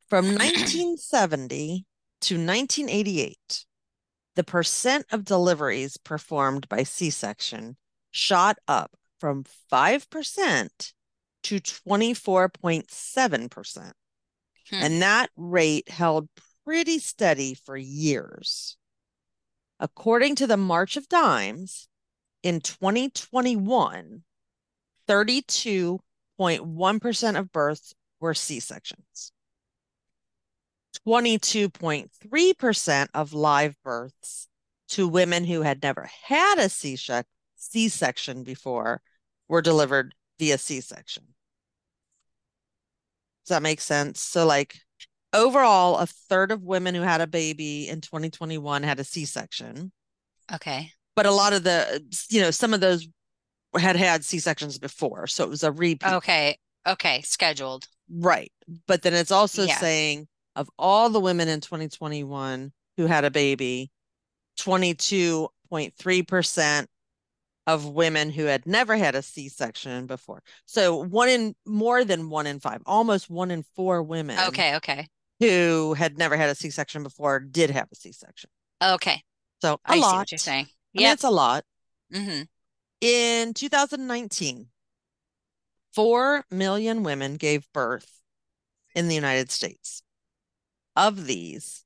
From 0.08 0.26
1970 0.36 1.84
to 2.22 2.34
1988, 2.34 3.64
the 4.34 4.44
percent 4.44 5.06
of 5.10 5.24
deliveries 5.24 5.96
performed 5.96 6.68
by 6.68 6.82
C 6.82 7.10
section 7.10 7.76
shot 8.10 8.58
up 8.68 8.96
from 9.18 9.44
5% 9.72 10.92
to 11.44 11.60
24.7%. 11.60 13.92
Hmm. 14.68 14.74
And 14.74 15.00
that 15.02 15.30
rate 15.36 15.88
held 15.88 16.28
pretty 16.64 16.98
steady 16.98 17.54
for 17.54 17.76
years. 17.76 18.76
According 19.78 20.36
to 20.36 20.46
the 20.46 20.56
March 20.56 20.96
of 20.96 21.06
Dimes, 21.08 21.88
in 22.42 22.60
2021, 22.60 24.22
32.1% 25.08 27.38
of 27.38 27.52
births 27.52 27.94
were 28.20 28.34
C 28.34 28.60
sections. 28.60 29.32
22.3% 31.06 33.08
of 33.12 33.34
live 33.34 33.76
births 33.82 34.48
to 34.88 35.06
women 35.06 35.44
who 35.44 35.60
had 35.62 35.82
never 35.82 36.08
had 36.24 36.58
a 36.58 36.68
C 36.68 36.96
section 37.88 38.44
before 38.44 39.02
were 39.48 39.60
delivered 39.60 40.14
via 40.38 40.58
C 40.58 40.80
section. 40.80 41.24
Does 43.44 43.50
that 43.50 43.62
make 43.62 43.80
sense? 43.80 44.22
So, 44.22 44.46
like, 44.46 44.78
overall, 45.32 45.98
a 45.98 46.06
third 46.06 46.52
of 46.52 46.62
women 46.62 46.94
who 46.94 47.02
had 47.02 47.20
a 47.20 47.26
baby 47.26 47.88
in 47.88 48.00
2021 48.00 48.82
had 48.82 49.00
a 49.00 49.04
C 49.04 49.24
section. 49.24 49.92
Okay. 50.52 50.90
But 51.14 51.26
a 51.26 51.32
lot 51.32 51.52
of 51.52 51.64
the, 51.64 52.02
you 52.28 52.40
know, 52.40 52.50
some 52.50 52.74
of 52.74 52.80
those 52.80 53.06
had 53.78 53.96
had 53.96 54.24
C 54.24 54.38
sections 54.38 54.78
before. 54.78 55.26
So 55.26 55.44
it 55.44 55.50
was 55.50 55.62
a 55.62 55.72
repeat. 55.72 56.10
Okay. 56.10 56.58
Okay. 56.86 57.20
Scheduled. 57.22 57.88
Right. 58.10 58.50
But 58.86 59.02
then 59.02 59.12
it's 59.14 59.32
also 59.32 59.64
yeah. 59.64 59.78
saying 59.78 60.28
of 60.54 60.70
all 60.78 61.10
the 61.10 61.20
women 61.20 61.48
in 61.48 61.60
2021 61.60 62.72
who 62.96 63.06
had 63.06 63.24
a 63.24 63.30
baby, 63.30 63.90
22.3% 64.58 66.86
of 67.66 67.84
women 67.84 68.30
who 68.30 68.44
had 68.44 68.64
never 68.64 68.96
had 68.96 69.16
a 69.16 69.22
C-section 69.22 70.06
before. 70.06 70.42
So 70.66 71.02
one 71.02 71.28
in 71.28 71.56
more 71.66 72.04
than 72.04 72.30
one 72.30 72.46
in 72.46 72.60
five, 72.60 72.80
almost 72.86 73.28
one 73.28 73.50
in 73.50 73.64
four 73.74 74.02
women. 74.02 74.38
Okay, 74.48 74.76
okay. 74.76 75.08
Who 75.40 75.94
had 75.94 76.18
never 76.18 76.36
had 76.36 76.48
a 76.48 76.54
C-section 76.54 77.02
before 77.02 77.40
did 77.40 77.70
have 77.70 77.88
a 77.92 77.94
C-section. 77.94 78.48
Okay. 78.82 79.22
So 79.60 79.74
a 79.74 79.92
I 79.92 79.96
lot. 79.96 80.10
see 80.10 80.16
what 80.16 80.32
you're 80.32 80.38
saying. 80.38 80.68
Yeah, 80.92 81.12
it's 81.12 81.24
a 81.24 81.30
lot. 81.30 81.64
Mm-hmm. 82.12 82.42
In 83.02 83.52
2019, 83.52 84.68
four 85.94 86.44
million 86.50 87.02
women 87.02 87.36
gave 87.36 87.70
birth 87.72 88.22
in 88.94 89.08
the 89.08 89.14
United 89.14 89.50
States. 89.50 90.02
Of 90.94 91.26
these, 91.26 91.84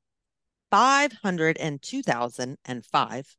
502,005 0.71 3.37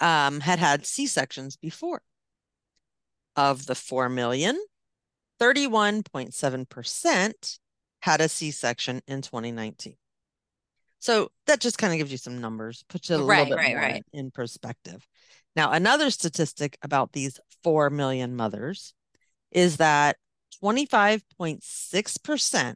um, 0.00 0.40
had 0.40 0.58
had 0.58 0.86
C 0.86 1.06
sections 1.06 1.56
before. 1.56 2.02
Of 3.36 3.66
the 3.66 3.76
4 3.76 4.08
million, 4.08 4.58
31.7% 5.40 7.58
had 8.04 8.20
a 8.20 8.28
C 8.28 8.50
section 8.50 9.00
in 9.08 9.22
2019. 9.22 9.96
So 10.98 11.30
that 11.46 11.58
just 11.58 11.78
kind 11.78 11.94
of 11.94 11.98
gives 11.98 12.12
you 12.12 12.18
some 12.18 12.38
numbers, 12.38 12.84
puts 12.86 13.08
it 13.08 13.18
a 13.18 13.24
right, 13.24 13.48
little 13.48 13.56
bit 13.56 13.62
right, 13.62 13.72
more 13.72 13.80
right. 13.80 14.04
in 14.12 14.30
perspective. 14.30 15.08
Now, 15.56 15.72
another 15.72 16.10
statistic 16.10 16.76
about 16.82 17.14
these 17.14 17.40
4 17.62 17.88
million 17.88 18.36
mothers 18.36 18.92
is 19.52 19.78
that 19.78 20.18
25.6% 20.62 22.74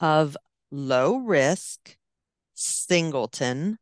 of 0.00 0.34
low 0.70 1.18
risk, 1.18 1.98
singleton, 2.54 3.76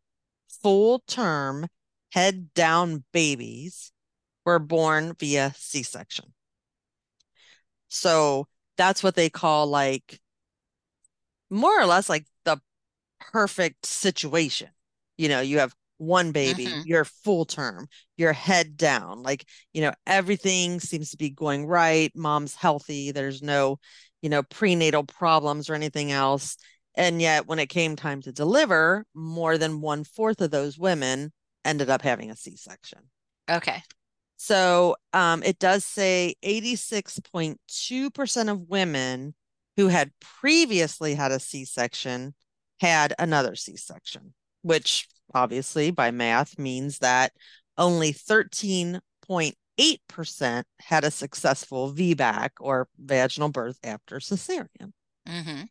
full 0.48 1.04
term, 1.06 1.68
head 2.10 2.52
down 2.54 3.04
babies 3.12 3.92
were 4.44 4.58
born 4.58 5.14
via 5.20 5.54
C 5.56 5.84
section. 5.84 6.34
So 7.86 8.48
that's 8.76 9.04
what 9.04 9.14
they 9.14 9.30
call 9.30 9.68
like 9.68 10.18
more 11.50 11.80
or 11.80 11.86
less 11.86 12.08
like 12.08 12.26
the 12.44 12.60
perfect 13.32 13.86
situation. 13.86 14.68
You 15.16 15.28
know, 15.28 15.40
you 15.40 15.58
have 15.58 15.74
one 15.98 16.32
baby, 16.32 16.66
mm-hmm. 16.66 16.82
you're 16.84 17.04
full 17.04 17.44
term, 17.44 17.88
you're 18.16 18.32
head 18.32 18.76
down, 18.76 19.22
like, 19.22 19.46
you 19.72 19.80
know, 19.80 19.92
everything 20.06 20.78
seems 20.78 21.10
to 21.10 21.16
be 21.16 21.30
going 21.30 21.66
right. 21.66 22.12
Mom's 22.14 22.54
healthy. 22.54 23.12
There's 23.12 23.42
no, 23.42 23.78
you 24.20 24.28
know, 24.28 24.42
prenatal 24.42 25.04
problems 25.04 25.70
or 25.70 25.74
anything 25.74 26.12
else. 26.12 26.56
And 26.94 27.20
yet, 27.20 27.46
when 27.46 27.58
it 27.58 27.68
came 27.68 27.94
time 27.94 28.22
to 28.22 28.32
deliver, 28.32 29.04
more 29.14 29.58
than 29.58 29.80
one 29.80 30.04
fourth 30.04 30.40
of 30.40 30.50
those 30.50 30.78
women 30.78 31.32
ended 31.64 31.90
up 31.90 32.02
having 32.02 32.30
a 32.30 32.36
C 32.36 32.56
section. 32.56 33.00
Okay. 33.50 33.82
So 34.38 34.96
um, 35.12 35.42
it 35.42 35.58
does 35.58 35.84
say 35.84 36.34
86.2% 36.44 38.50
of 38.50 38.68
women 38.68 39.34
who 39.76 39.88
had 39.88 40.12
previously 40.20 41.14
had 41.14 41.32
a 41.32 41.40
C 41.40 41.64
section 41.64 42.34
had 42.80 43.14
another 43.18 43.56
C 43.56 43.76
section, 43.76 44.34
which 44.62 45.08
obviously 45.34 45.90
by 45.90 46.10
math 46.10 46.58
means 46.58 46.98
that 46.98 47.32
only 47.78 48.12
13.8% 48.12 50.62
had 50.80 51.04
a 51.04 51.10
successful 51.10 51.92
VBAC 51.92 52.50
or 52.60 52.88
vaginal 52.98 53.50
birth 53.50 53.78
after 53.84 54.18
cesarean. 54.18 54.92
Mm-hmm. 55.28 55.62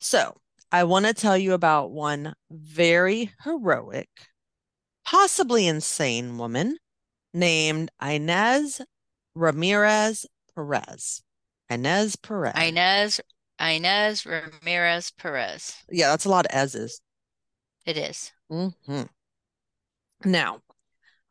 So 0.00 0.36
I 0.70 0.84
want 0.84 1.06
to 1.06 1.14
tell 1.14 1.38
you 1.38 1.52
about 1.52 1.92
one 1.92 2.34
very 2.50 3.32
heroic, 3.42 4.08
possibly 5.04 5.66
insane 5.66 6.36
woman 6.36 6.76
named 7.32 7.90
Inez 8.02 8.82
Ramirez 9.34 10.26
Perez. 10.54 11.22
Inez 11.70 12.16
Perez. 12.16 12.54
Inez 12.56 13.20
Inez 13.60 14.26
Ramirez 14.26 15.10
Perez. 15.12 15.76
Yeah, 15.90 16.08
that's 16.10 16.24
a 16.24 16.30
lot 16.30 16.46
of 16.46 16.54
S's. 16.54 17.00
It 17.86 17.96
is. 17.96 18.32
Mm-hmm. 18.50 19.02
Now, 20.24 20.60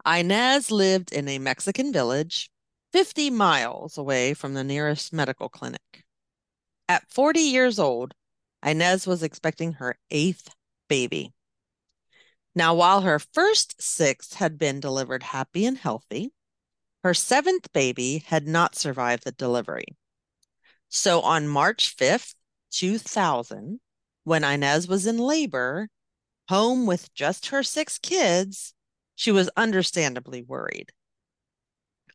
Inez 0.05 0.71
lived 0.71 1.11
in 1.11 1.27
a 1.27 1.39
Mexican 1.39 1.91
village 1.91 2.49
50 2.91 3.31
miles 3.31 3.97
away 3.97 4.33
from 4.33 4.53
the 4.53 4.63
nearest 4.63 5.13
medical 5.13 5.49
clinic. 5.49 6.03
At 6.87 7.09
40 7.09 7.39
years 7.39 7.79
old, 7.79 8.13
Inez 8.63 9.07
was 9.07 9.23
expecting 9.23 9.73
her 9.73 9.97
eighth 10.11 10.49
baby. 10.87 11.33
Now, 12.55 12.75
while 12.75 13.01
her 13.01 13.17
first 13.19 13.81
six 13.81 14.35
had 14.35 14.59
been 14.59 14.79
delivered 14.79 15.23
happy 15.23 15.65
and 15.65 15.77
healthy, 15.77 16.33
her 17.03 17.13
seventh 17.13 17.73
baby 17.73 18.23
had 18.27 18.47
not 18.47 18.75
survived 18.75 19.23
the 19.23 19.31
delivery. 19.31 19.85
So 20.95 21.21
on 21.21 21.47
March 21.47 21.97
5th, 21.97 22.35
2000, 22.69 23.79
when 24.25 24.43
Inez 24.43 24.87
was 24.87 25.07
in 25.07 25.17
labor, 25.17 25.89
home 26.49 26.85
with 26.85 27.11
just 27.15 27.47
her 27.47 27.63
six 27.63 27.97
kids, 27.97 28.75
she 29.15 29.31
was 29.31 29.49
understandably 29.57 30.43
worried. 30.43 30.91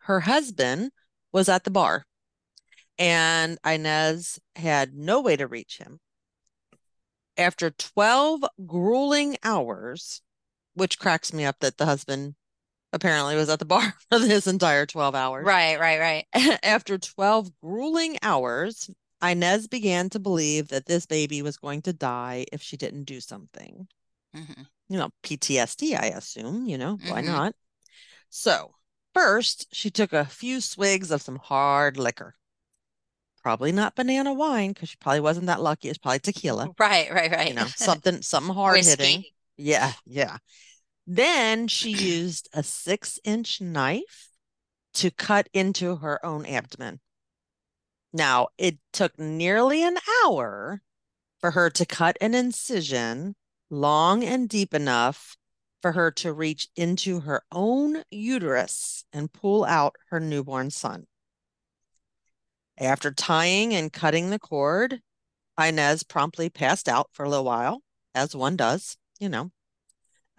Her 0.03 0.21
husband 0.21 0.93
was 1.33 1.49
at 1.49 1.65
the 1.65 1.73
bar, 1.73 2.07
and 3.01 3.59
Inez 3.67 4.39
had 4.55 4.95
no 4.95 5.23
way 5.23 5.35
to 5.35 5.49
reach 5.49 5.79
him. 5.79 5.99
After 7.37 7.71
12 7.71 8.45
grueling 8.65 9.39
hours, 9.43 10.23
which 10.75 11.01
cracks 11.01 11.33
me 11.33 11.45
up 11.45 11.57
that 11.59 11.79
the 11.79 11.87
husband 11.87 12.37
apparently 12.93 13.37
was 13.37 13.49
at 13.49 13.59
the 13.59 13.65
bar 13.65 13.95
for 14.11 14.19
this 14.19 14.47
entire 14.47 14.87
12 14.87 15.15
hours. 15.15 15.47
Right, 15.47 15.79
right, 15.79 15.99
right. 16.35 16.59
After 16.63 16.99
12 16.99 17.51
grueling 17.63 18.19
hours, 18.23 18.91
Inez 19.23 19.67
began 19.67 20.11
to 20.11 20.19
believe 20.19 20.69
that 20.69 20.87
this 20.87 21.07
baby 21.07 21.43
was 21.43 21.57
going 21.57 21.83
to 21.83 21.93
die 21.93 22.47
if 22.53 22.63
she 22.63 22.77
didn't 22.77 23.05
do 23.05 23.21
something. 23.21 23.89
Mm-hmm. 24.37 24.63
You 24.89 24.99
know, 24.99 25.11
PTSD, 25.23 26.01
I 26.01 26.07
assume, 26.09 26.67
you 26.67 26.79
know, 26.79 26.97
mm-hmm. 26.97 27.11
why 27.11 27.21
not? 27.21 27.55
So, 28.31 28.73
first, 29.15 29.67
she 29.73 29.91
took 29.91 30.13
a 30.13 30.25
few 30.25 30.61
swigs 30.61 31.11
of 31.11 31.23
some 31.23 31.37
hard 31.37 31.99
liquor. 31.99 32.35
Probably 33.43 33.73
not 33.73 33.95
banana 33.95 34.33
wine 34.33 34.73
because 34.73 34.91
she 34.91 34.97
probably 34.97 35.21
wasn't 35.21 35.47
that 35.47 35.63
lucky. 35.63 35.89
It's 35.89 35.99
probably 35.99 36.19
tequila. 36.19 36.71
Right, 36.79 37.13
right, 37.13 37.31
right. 37.31 37.49
You 37.49 37.55
know, 37.55 37.67
something 37.77 38.23
something 38.23 38.55
hard 38.55 38.85
hitting. 38.85 39.25
Yeah, 39.57 39.93
yeah. 40.07 40.39
Then 41.11 41.69
she 41.69 41.91
used 41.91 42.51
a 42.53 42.63
six 42.63 43.19
inch 43.25 43.63
knife 43.63 44.29
to 44.93 45.11
cut 45.11 45.49
into 45.55 45.97
her 45.97 46.23
own 46.25 46.45
abdomen. 46.45 47.01
Now, 48.13 48.49
it 48.59 48.77
took 48.93 49.19
nearly 49.19 49.83
an 49.83 49.97
hour 50.23 50.83
for 51.41 51.53
her 51.53 51.71
to 51.71 51.87
cut 51.87 52.19
an 52.21 52.35
incision 52.35 53.37
long 53.71 54.23
and 54.23 54.51
deep 54.51 54.75
enough 54.75 55.39
for 55.81 55.93
her 55.93 56.11
to 56.11 56.35
reach 56.35 56.69
into 56.77 57.21
her 57.21 57.43
own 57.51 58.03
uterus 58.11 59.07
and 59.11 59.33
pull 59.33 59.65
out 59.65 59.97
her 60.11 60.21
newborn 60.21 60.71
son. 60.71 61.07
After 62.77 63.13
tying 63.13 63.73
and 63.73 63.91
cutting 63.91 64.29
the 64.29 64.39
cord, 64.39 65.01
Inez 65.59 66.03
promptly 66.03 66.51
passed 66.51 66.87
out 66.87 67.09
for 67.13 67.25
a 67.25 67.31
little 67.31 67.47
while, 67.47 67.81
as 68.15 68.37
one 68.37 68.57
does, 68.57 68.99
you 69.19 69.31
know. 69.31 69.53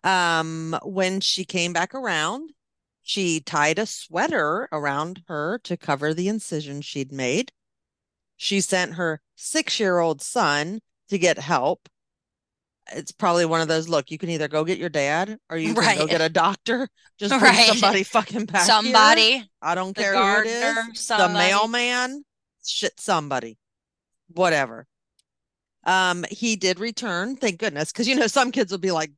Um, 0.04 0.78
when 0.84 1.20
she 1.22 1.46
came 1.46 1.74
back 1.74 1.94
around, 1.94 2.52
she 3.02 3.40
tied 3.40 3.80
a 3.80 3.86
sweater 3.86 4.70
around 4.72 5.24
her 5.28 5.60
to 5.64 5.78
cover 5.78 6.14
the 6.14 6.28
incision 6.28 6.82
she'd 6.82 7.12
made. 7.12 7.52
She 8.38 8.62
sent 8.62 8.94
her 8.96 9.22
six 9.36 9.80
year 9.80 10.00
old 10.00 10.22
son 10.22 10.82
to 11.10 11.18
get 11.18 11.38
help 11.40 11.90
it's 12.94 13.12
probably 13.12 13.46
one 13.46 13.62
of 13.62 13.68
those 13.68 13.88
look 13.88 14.12
you 14.12 14.18
can 14.18 14.30
either 14.30 14.48
go 14.48 14.64
get 14.64 14.78
your 14.78 14.90
dad 14.90 15.38
or 15.50 15.58
you 15.58 15.74
can 15.74 15.84
right. 15.84 15.98
go 15.98 16.08
get 16.08 16.22
a 16.22 16.30
doctor 16.30 16.88
just 17.20 17.32
bring 17.32 17.44
right. 17.44 17.68
somebody 17.68 18.04
fucking 18.04 18.46
back 18.46 18.64
somebody 18.66 19.32
here. 19.32 19.44
i 19.62 19.76
don't 19.76 19.96
care 19.96 20.14
gardener, 20.14 20.52
who 20.74 20.90
it 20.90 20.94
is 20.94 21.00
somebody. 21.00 21.34
the 21.34 21.34
mailman 21.34 22.24
shit 22.66 23.00
somebody 23.00 23.58
whatever 24.30 24.86
um 25.86 26.26
he 26.30 26.56
did 26.56 26.80
return 26.80 27.36
thank 27.36 27.60
goodness 27.60 27.92
because 27.92 28.08
you 28.08 28.16
know 28.16 28.28
some 28.28 28.52
kids 28.52 28.72
will 28.72 28.80
be 28.80 28.92
like 28.92 29.12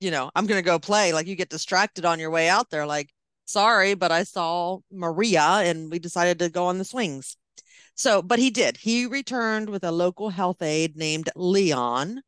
you 0.00 0.10
know 0.10 0.30
i'm 0.34 0.46
gonna 0.46 0.62
go 0.62 0.78
play 0.78 1.12
like 1.12 1.26
you 1.26 1.36
get 1.36 1.50
distracted 1.50 2.04
on 2.04 2.18
your 2.18 2.30
way 2.30 2.48
out 2.48 2.70
there 2.70 2.86
like 2.86 3.10
sorry 3.44 3.94
but 3.94 4.10
i 4.12 4.22
saw 4.22 4.78
maria 4.90 5.42
and 5.42 5.90
we 5.90 5.98
decided 5.98 6.38
to 6.38 6.48
go 6.48 6.66
on 6.66 6.78
the 6.78 6.84
swings 6.84 7.36
so 7.94 8.22
but 8.22 8.38
he 8.38 8.50
did 8.50 8.78
he 8.78 9.06
returned 9.06 9.68
with 9.68 9.84
a 9.84 9.92
local 9.92 10.30
health 10.30 10.62
aide 10.62 10.96
named 10.96 11.28
leon 11.36 12.22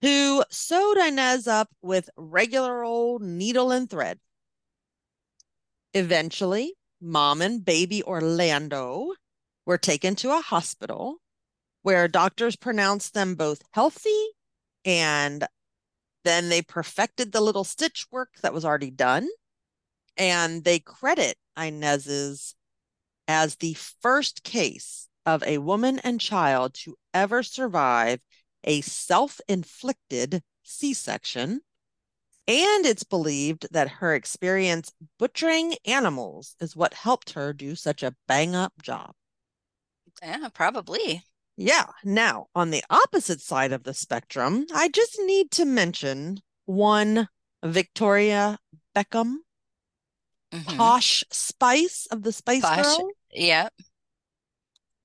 who 0.00 0.44
sewed 0.50 0.96
Inez 0.96 1.46
up 1.46 1.68
with 1.82 2.10
regular 2.16 2.84
old 2.84 3.22
needle 3.22 3.72
and 3.72 3.90
thread. 3.90 4.18
Eventually, 5.94 6.74
mom 7.00 7.42
and 7.42 7.64
baby 7.64 8.02
Orlando 8.02 9.12
were 9.66 9.78
taken 9.78 10.14
to 10.16 10.36
a 10.36 10.40
hospital 10.40 11.16
where 11.82 12.06
doctors 12.08 12.56
pronounced 12.56 13.14
them 13.14 13.34
both 13.34 13.62
healthy 13.72 14.28
and 14.84 15.46
then 16.24 16.48
they 16.48 16.62
perfected 16.62 17.32
the 17.32 17.40
little 17.40 17.64
stitch 17.64 18.06
work 18.10 18.30
that 18.42 18.52
was 18.52 18.64
already 18.64 18.90
done. 18.90 19.28
And 20.16 20.64
they 20.64 20.80
credit 20.80 21.36
Inez's 21.56 22.54
as 23.28 23.56
the 23.56 23.74
first 23.74 24.42
case 24.42 25.08
of 25.26 25.42
a 25.44 25.58
woman 25.58 25.98
and 26.00 26.20
child 26.20 26.74
to 26.74 26.96
ever 27.12 27.42
survive 27.42 28.20
a 28.64 28.80
self 28.80 29.40
inflicted 29.48 30.42
C 30.62 30.94
section. 30.94 31.60
And 32.48 32.86
it's 32.86 33.04
believed 33.04 33.66
that 33.70 33.88
her 33.88 34.14
experience 34.14 34.92
butchering 35.18 35.76
animals 35.84 36.56
is 36.60 36.74
what 36.74 36.94
helped 36.94 37.30
her 37.32 37.52
do 37.52 37.74
such 37.76 38.02
a 38.02 38.16
bang 38.26 38.56
up 38.56 38.72
job. 38.82 39.12
Yeah, 40.22 40.48
probably. 40.52 41.22
Yeah. 41.60 41.86
Now, 42.04 42.46
on 42.54 42.70
the 42.70 42.84
opposite 42.88 43.40
side 43.40 43.72
of 43.72 43.82
the 43.82 43.92
spectrum, 43.92 44.64
I 44.72 44.88
just 44.88 45.18
need 45.24 45.50
to 45.52 45.64
mention 45.64 46.38
one 46.66 47.28
Victoria 47.64 48.58
Beckham, 48.94 49.38
mm-hmm. 50.52 50.76
posh 50.76 51.24
spice 51.32 52.06
of 52.12 52.22
the 52.22 52.30
Spice 52.30 52.62
posh. 52.62 52.84
Girl. 52.84 53.10
Yep. 53.32 53.72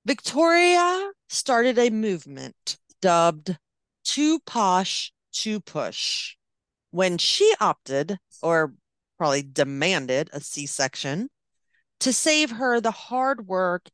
Victoria 0.05 1.11
started 1.27 1.79
a 1.79 1.89
movement 1.89 2.77
dubbed 3.01 3.57
Too 4.03 4.39
Posh 4.45 5.11
to 5.33 5.59
Push 5.59 6.35
when 6.91 7.17
she 7.17 7.51
opted, 7.59 8.19
or 8.43 8.75
probably 9.17 9.41
demanded, 9.41 10.29
a 10.31 10.39
C 10.39 10.67
section 10.67 11.29
to 12.01 12.13
save 12.13 12.51
her 12.51 12.79
the 12.79 12.91
hard 12.91 13.47
work 13.47 13.89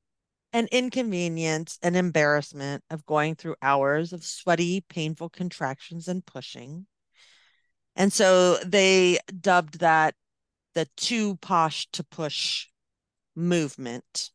and 0.52 0.68
inconvenience 0.70 1.78
and 1.82 1.96
embarrassment 1.96 2.84
of 2.90 3.06
going 3.06 3.36
through 3.36 3.56
hours 3.62 4.14
of 4.14 4.24
sweaty, 4.24 4.82
painful 4.90 5.30
contractions 5.30 6.08
and 6.08 6.26
pushing. 6.26 6.88
And 7.96 8.12
so 8.12 8.58
they 8.66 9.20
dubbed 9.40 9.80
that 9.80 10.16
the 10.74 10.88
too 10.96 11.38
posh 11.38 11.88
to 11.92 12.04
push 12.04 12.68
movement. 13.36 14.32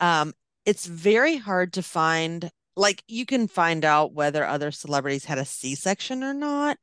Um, 0.00 0.32
it's 0.64 0.86
very 0.86 1.36
hard 1.36 1.74
to 1.74 1.82
find 1.82 2.50
like 2.76 3.02
you 3.08 3.24
can 3.24 3.48
find 3.48 3.84
out 3.84 4.12
whether 4.12 4.44
other 4.44 4.70
celebrities 4.70 5.24
had 5.24 5.38
a 5.38 5.44
C-section 5.46 6.22
or 6.22 6.34
not, 6.34 6.76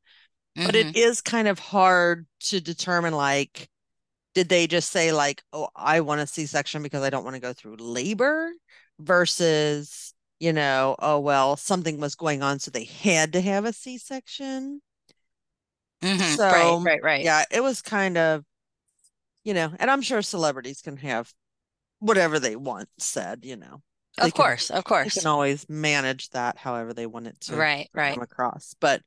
mm-hmm. 0.56 0.66
but 0.66 0.74
it 0.74 0.86
mm-hmm. 0.88 0.98
kind 1.22 1.46
of 1.46 1.58
hard 1.58 2.26
to 2.40 2.60
determine 2.60 3.14
like 3.14 3.68
did 4.34 4.48
they 4.48 4.66
just 4.66 4.90
say 4.90 5.12
like, 5.12 5.42
"Oh, 5.52 5.68
I 5.74 6.00
want 6.00 6.20
a 6.20 6.26
C-section 6.26 6.82
because 6.82 7.02
I 7.02 7.10
don't 7.10 7.24
want 7.24 7.34
to 7.34 7.40
go 7.40 7.52
through 7.52 7.76
labor," 7.76 8.50
versus, 8.98 10.14
you 10.40 10.52
know, 10.52 10.96
"Oh, 10.98 11.20
well, 11.20 11.56
something 11.56 12.00
was 12.00 12.14
going 12.14 12.42
on 12.42 12.58
so 12.58 12.70
they 12.70 12.84
had 12.84 13.32
to 13.34 13.40
have 13.40 13.64
a 13.64 13.72
C-section." 13.72 14.80
Mm-hmm. 16.02 16.36
So, 16.36 16.44
right, 16.44 16.78
right, 16.84 17.02
right. 17.02 17.24
Yeah, 17.24 17.44
it 17.50 17.62
was 17.62 17.80
kind 17.80 18.18
of, 18.18 18.44
you 19.42 19.54
know, 19.54 19.72
and 19.78 19.90
I'm 19.90 20.02
sure 20.02 20.20
celebrities 20.22 20.82
can 20.82 20.96
have 20.98 21.32
whatever 22.00 22.38
they 22.38 22.56
want 22.56 22.88
said, 22.98 23.44
you 23.44 23.56
know. 23.56 23.82
They 24.18 24.26
of 24.26 24.34
course, 24.34 24.68
can, 24.68 24.76
of 24.76 24.84
course. 24.84 25.14
They 25.14 25.20
can 25.20 25.28
always 25.28 25.66
manage 25.68 26.30
that 26.30 26.58
however 26.58 26.92
they 26.92 27.06
want 27.06 27.26
it 27.26 27.40
to 27.42 27.56
right, 27.56 27.88
right. 27.94 28.14
come 28.14 28.22
across. 28.22 28.74
But 28.80 29.02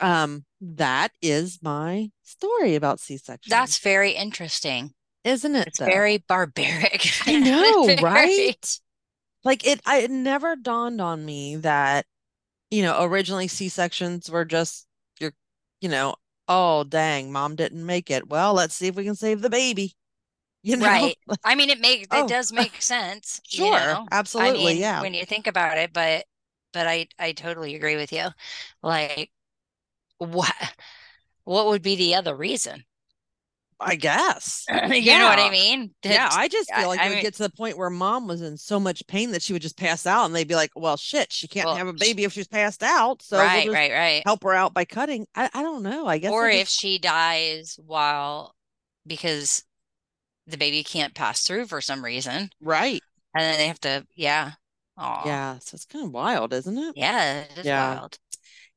um 0.00 0.44
that 0.64 1.12
is 1.20 1.58
my 1.62 2.10
story 2.22 2.74
about 2.74 3.00
C-section. 3.00 3.50
That's 3.50 3.78
very 3.78 4.12
interesting. 4.12 4.94
Isn't 5.24 5.56
it? 5.56 5.68
It's 5.68 5.78
though? 5.78 5.86
very 5.86 6.18
barbaric. 6.28 7.06
I 7.26 7.36
know, 7.40 7.86
very... 7.86 8.02
right? 8.02 8.78
Like 9.44 9.66
it 9.66 9.80
I 9.86 9.98
it 9.98 10.10
never 10.10 10.56
dawned 10.56 11.00
on 11.00 11.24
me 11.24 11.56
that 11.56 12.06
you 12.70 12.82
know, 12.82 13.04
originally 13.04 13.46
C-sections 13.46 14.30
were 14.30 14.44
just 14.44 14.86
your 15.20 15.32
you 15.80 15.88
know, 15.88 16.16
oh 16.48 16.84
dang, 16.84 17.30
mom 17.32 17.56
didn't 17.56 17.84
make 17.84 18.10
it. 18.10 18.28
Well, 18.28 18.54
let's 18.54 18.74
see 18.74 18.88
if 18.88 18.96
we 18.96 19.04
can 19.04 19.14
save 19.14 19.40
the 19.40 19.50
baby. 19.50 19.94
You 20.66 20.78
know? 20.78 20.86
Right. 20.86 21.18
I 21.44 21.56
mean, 21.56 21.68
it 21.68 21.78
makes 21.78 22.08
oh. 22.10 22.24
it 22.24 22.28
does 22.30 22.50
make 22.50 22.80
sense. 22.80 23.38
Sure. 23.46 23.66
You 23.66 23.72
know? 23.72 24.06
Absolutely. 24.10 24.62
I 24.62 24.64
mean, 24.64 24.76
yeah. 24.78 25.02
When 25.02 25.12
you 25.12 25.26
think 25.26 25.46
about 25.46 25.76
it, 25.76 25.92
but 25.92 26.24
but 26.72 26.86
I 26.86 27.06
I 27.18 27.32
totally 27.32 27.74
agree 27.74 27.96
with 27.96 28.14
you. 28.14 28.28
Like, 28.82 29.30
what 30.18 30.54
what 31.44 31.66
would 31.66 31.82
be 31.82 31.96
the 31.96 32.14
other 32.14 32.34
reason? 32.34 32.84
I 33.80 33.96
guess. 33.96 34.64
you 34.70 34.94
yeah. 34.94 35.18
know 35.18 35.26
what 35.26 35.38
I 35.40 35.50
mean? 35.50 35.90
yeah, 36.04 36.28
I 36.32 36.48
just 36.48 36.72
feel 36.72 36.88
like 36.88 37.00
I, 37.00 37.06
it 37.06 37.08
would 37.08 37.14
mean, 37.16 37.24
get 37.24 37.34
to 37.34 37.42
the 37.42 37.50
point 37.50 37.76
where 37.76 37.90
mom 37.90 38.28
was 38.28 38.40
in 38.40 38.56
so 38.56 38.78
much 38.78 39.06
pain 39.08 39.32
that 39.32 39.42
she 39.42 39.52
would 39.52 39.62
just 39.62 39.76
pass 39.76 40.06
out, 40.06 40.26
and 40.26 40.34
they'd 40.34 40.48
be 40.48 40.54
like, 40.54 40.70
"Well, 40.76 40.96
shit, 40.96 41.32
she 41.32 41.48
can't 41.48 41.66
well, 41.66 41.76
have 41.76 41.88
a 41.88 41.92
baby 41.92 42.24
if 42.24 42.32
she's 42.32 42.48
passed 42.48 42.82
out." 42.82 43.20
So 43.20 43.38
right, 43.38 43.66
we'll 43.66 43.74
right, 43.74 43.92
right. 43.92 44.22
Help 44.24 44.44
her 44.44 44.54
out 44.54 44.74
by 44.74 44.84
cutting. 44.84 45.26
I, 45.34 45.50
I 45.52 45.62
don't 45.62 45.82
know. 45.82 46.06
I 46.06 46.18
guess. 46.18 46.32
Or 46.32 46.48
just... 46.48 46.62
if 46.62 46.68
she 46.68 46.98
dies 46.98 47.78
while 47.84 48.54
because 49.06 49.64
the 50.46 50.56
baby 50.56 50.82
can't 50.82 51.14
pass 51.14 51.42
through 51.42 51.66
for 51.66 51.80
some 51.80 52.04
reason. 52.04 52.50
Right. 52.60 53.00
And 53.34 53.42
then 53.42 53.58
they 53.58 53.66
have 53.66 53.80
to, 53.80 54.06
yeah. 54.14 54.52
Aww. 54.98 55.24
Yeah. 55.24 55.58
So 55.58 55.74
it's 55.74 55.86
kind 55.86 56.06
of 56.06 56.12
wild, 56.12 56.52
isn't 56.52 56.78
it? 56.78 56.94
Yeah, 56.96 57.40
it 57.40 57.58
is 57.58 57.66
yeah. 57.66 57.96
wild. 57.96 58.18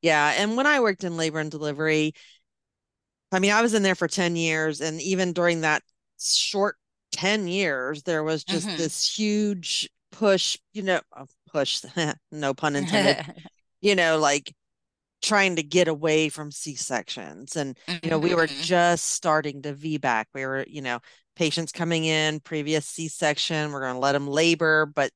Yeah. 0.02 0.34
And 0.38 0.56
when 0.56 0.68
I 0.68 0.80
worked 0.80 1.04
in 1.04 1.18
labor 1.18 1.40
and 1.40 1.52
delivery, 1.52 2.14
I 3.32 3.40
mean, 3.40 3.52
I 3.52 3.62
was 3.62 3.74
in 3.74 3.84
there 3.84 3.96
for 3.96 4.08
10 4.08 4.36
years. 4.36 4.82
And 4.82 5.02
even 5.02 5.34
during 5.34 5.62
that 5.62 5.84
short 6.20 6.76
10 7.12 7.48
years, 7.48 8.04
there 8.04 8.24
was 8.24 8.44
just 8.44 8.68
mm-hmm. 8.68 8.78
this 8.78 9.18
huge 9.18 9.90
push, 10.12 10.58
you 10.74 10.84
know, 10.84 11.02
uh, 11.16 11.26
push, 11.52 11.84
no 12.32 12.54
pun 12.54 12.76
intended, 12.76 13.26
you 13.82 13.96
know, 13.96 14.18
like 14.18 14.54
trying 15.22 15.56
to 15.56 15.64
get 15.64 15.88
away 15.88 16.30
from 16.30 16.52
C-sections. 16.52 17.56
And, 17.56 17.78
you 18.04 18.10
know, 18.10 18.20
we 18.20 18.36
were 18.36 18.48
mm-hmm. 18.48 18.62
just 18.62 19.06
starting 19.06 19.64
to 19.64 19.74
VBAC. 19.74 20.26
We 20.34 20.46
were, 20.46 20.64
you 20.68 20.82
know, 20.82 21.00
patients 21.38 21.72
coming 21.72 22.04
in 22.04 22.40
previous 22.40 22.86
c-section 22.88 23.72
we're 23.72 23.82
going 23.82 23.94
to 23.94 24.00
let 24.00 24.14
them 24.14 24.28
labor 24.28 24.88
but 24.88 25.12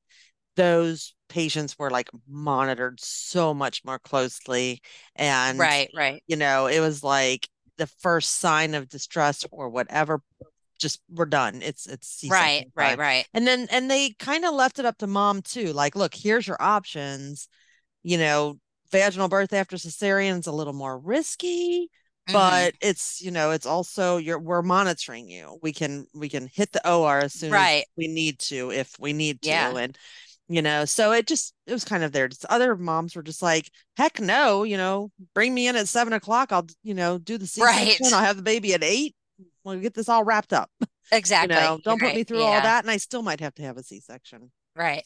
those 0.54 1.14
patients 1.32 1.78
were 1.78 1.90
like 1.90 2.10
monitored 2.28 3.00
so 3.00 3.54
much 3.54 3.82
more 3.86 3.98
closely 3.98 4.82
and 5.16 5.58
right 5.58 5.88
right 5.96 6.22
you 6.26 6.36
know 6.36 6.66
it 6.66 6.78
was 6.78 7.02
like 7.02 7.48
the 7.78 7.86
first 7.86 8.38
sign 8.38 8.74
of 8.74 8.86
distress 8.86 9.46
or 9.50 9.70
whatever 9.70 10.20
just 10.78 11.00
we're 11.08 11.24
done 11.24 11.62
it's 11.62 11.86
it's 11.86 12.22
right 12.28 12.66
right 12.76 12.98
right 12.98 13.26
and 13.32 13.46
then 13.46 13.66
and 13.70 13.90
they 13.90 14.10
kind 14.18 14.44
of 14.44 14.52
left 14.52 14.78
it 14.78 14.84
up 14.84 14.98
to 14.98 15.06
mom 15.06 15.40
too 15.40 15.72
like 15.72 15.96
look 15.96 16.12
here's 16.14 16.46
your 16.46 16.60
options 16.60 17.48
you 18.02 18.18
know 18.18 18.58
vaginal 18.90 19.28
birth 19.28 19.54
after 19.54 19.76
cesarean 19.76 20.40
is 20.40 20.46
a 20.46 20.52
little 20.52 20.74
more 20.74 20.98
risky 20.98 21.88
Mm-hmm. 22.28 22.34
but 22.34 22.74
it's 22.80 23.20
you 23.20 23.32
know 23.32 23.50
it's 23.50 23.66
also 23.66 24.16
you're 24.16 24.38
we're 24.38 24.62
monitoring 24.62 25.28
you 25.28 25.58
we 25.60 25.72
can 25.72 26.06
we 26.14 26.28
can 26.28 26.46
hit 26.46 26.70
the 26.70 26.88
or 26.88 27.18
as 27.18 27.32
soon 27.32 27.50
right. 27.50 27.78
as 27.78 27.84
we 27.96 28.06
need 28.06 28.38
to 28.38 28.70
if 28.70 28.94
we 29.00 29.12
need 29.12 29.42
to 29.42 29.48
yeah. 29.48 29.76
and 29.76 29.98
you 30.52 30.62
know 30.62 30.84
so 30.84 31.12
it 31.12 31.26
just 31.26 31.54
it 31.66 31.72
was 31.72 31.84
kind 31.84 32.04
of 32.04 32.12
there 32.12 32.28
just 32.28 32.44
other 32.46 32.76
moms 32.76 33.16
were 33.16 33.22
just 33.22 33.42
like 33.42 33.70
heck 33.96 34.20
no 34.20 34.62
you 34.62 34.76
know 34.76 35.10
bring 35.34 35.54
me 35.54 35.66
in 35.66 35.76
at 35.76 35.88
seven 35.88 36.12
o'clock 36.12 36.52
i'll 36.52 36.66
you 36.82 36.94
know 36.94 37.18
do 37.18 37.38
the 37.38 37.46
c-section 37.46 38.04
right. 38.04 38.12
i'll 38.12 38.24
have 38.24 38.36
the 38.36 38.42
baby 38.42 38.74
at 38.74 38.84
eight 38.84 39.14
we'll 39.64 39.78
get 39.80 39.94
this 39.94 40.08
all 40.08 40.24
wrapped 40.24 40.52
up 40.52 40.70
exactly 41.12 41.54
you 41.54 41.60
know 41.60 41.78
don't 41.84 42.00
put 42.00 42.14
me 42.14 42.24
through 42.24 42.40
yeah. 42.40 42.44
all 42.44 42.60
that 42.60 42.84
and 42.84 42.90
i 42.90 42.96
still 42.96 43.22
might 43.22 43.40
have 43.40 43.54
to 43.54 43.62
have 43.62 43.76
a 43.76 43.82
c-section 43.82 44.50
right 44.76 45.04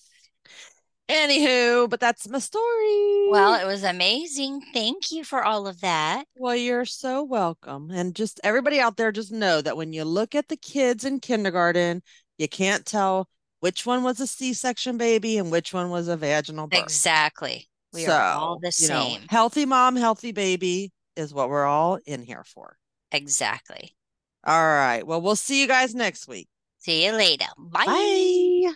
Anywho, 1.09 1.89
but 1.89 2.01
that's 2.01 2.29
my 2.29 2.41
story. 2.41 3.29
Well, 3.31 3.55
it 3.55 3.65
was 3.65 3.85
amazing. 3.85 4.61
Thank 4.75 5.13
you 5.13 5.23
for 5.23 5.45
all 5.45 5.69
of 5.69 5.81
that. 5.81 6.25
Well, 6.37 6.57
you're 6.57 6.85
so 6.85 7.23
welcome. 7.23 7.93
And 7.93 8.13
just 8.13 8.41
everybody 8.43 8.81
out 8.81 8.97
there, 8.97 9.13
just 9.13 9.31
know 9.31 9.61
that 9.61 9.77
when 9.77 9.93
you 9.93 10.05
look 10.05 10.35
at 10.35 10.49
the 10.49 10.57
kids 10.57 11.05
in 11.05 11.21
kindergarten, 11.21 12.03
you 12.39 12.49
can't 12.49 12.85
tell 12.85 13.29
which 13.67 13.85
one 13.85 14.05
was 14.05 14.21
a 14.21 14.29
C 14.29 14.53
section 14.53 14.97
baby 14.97 15.39
and 15.39 15.51
which 15.51 15.75
one 15.75 15.91
was 15.91 16.07
a 16.07 16.17
vaginal 16.17 16.69
birth. 16.69 16.85
Exactly. 16.85 17.69
We 17.93 18.05
so, 18.05 18.13
are 18.13 18.37
all 18.37 18.61
the 18.61 18.71
same. 18.71 19.23
Know, 19.23 19.27
healthy 19.29 19.67
mom, 19.67 19.97
healthy 19.97 20.31
baby 20.31 20.93
is 21.17 21.35
what 21.35 21.49
we're 21.49 21.65
all 21.65 21.99
in 22.07 22.23
here 22.23 22.45
for. 22.45 22.79
Exactly. 23.11 23.97
All 24.45 24.63
right. 24.63 25.05
Well, 25.05 25.21
we'll 25.21 25.35
see 25.35 25.61
you 25.61 25.67
guys 25.67 25.97
next 25.97 26.29
week. 26.29 26.47
See 26.79 27.07
you 27.07 27.13
later. 27.15 27.47
Bye. 27.59 27.87
Bye. 27.87 28.75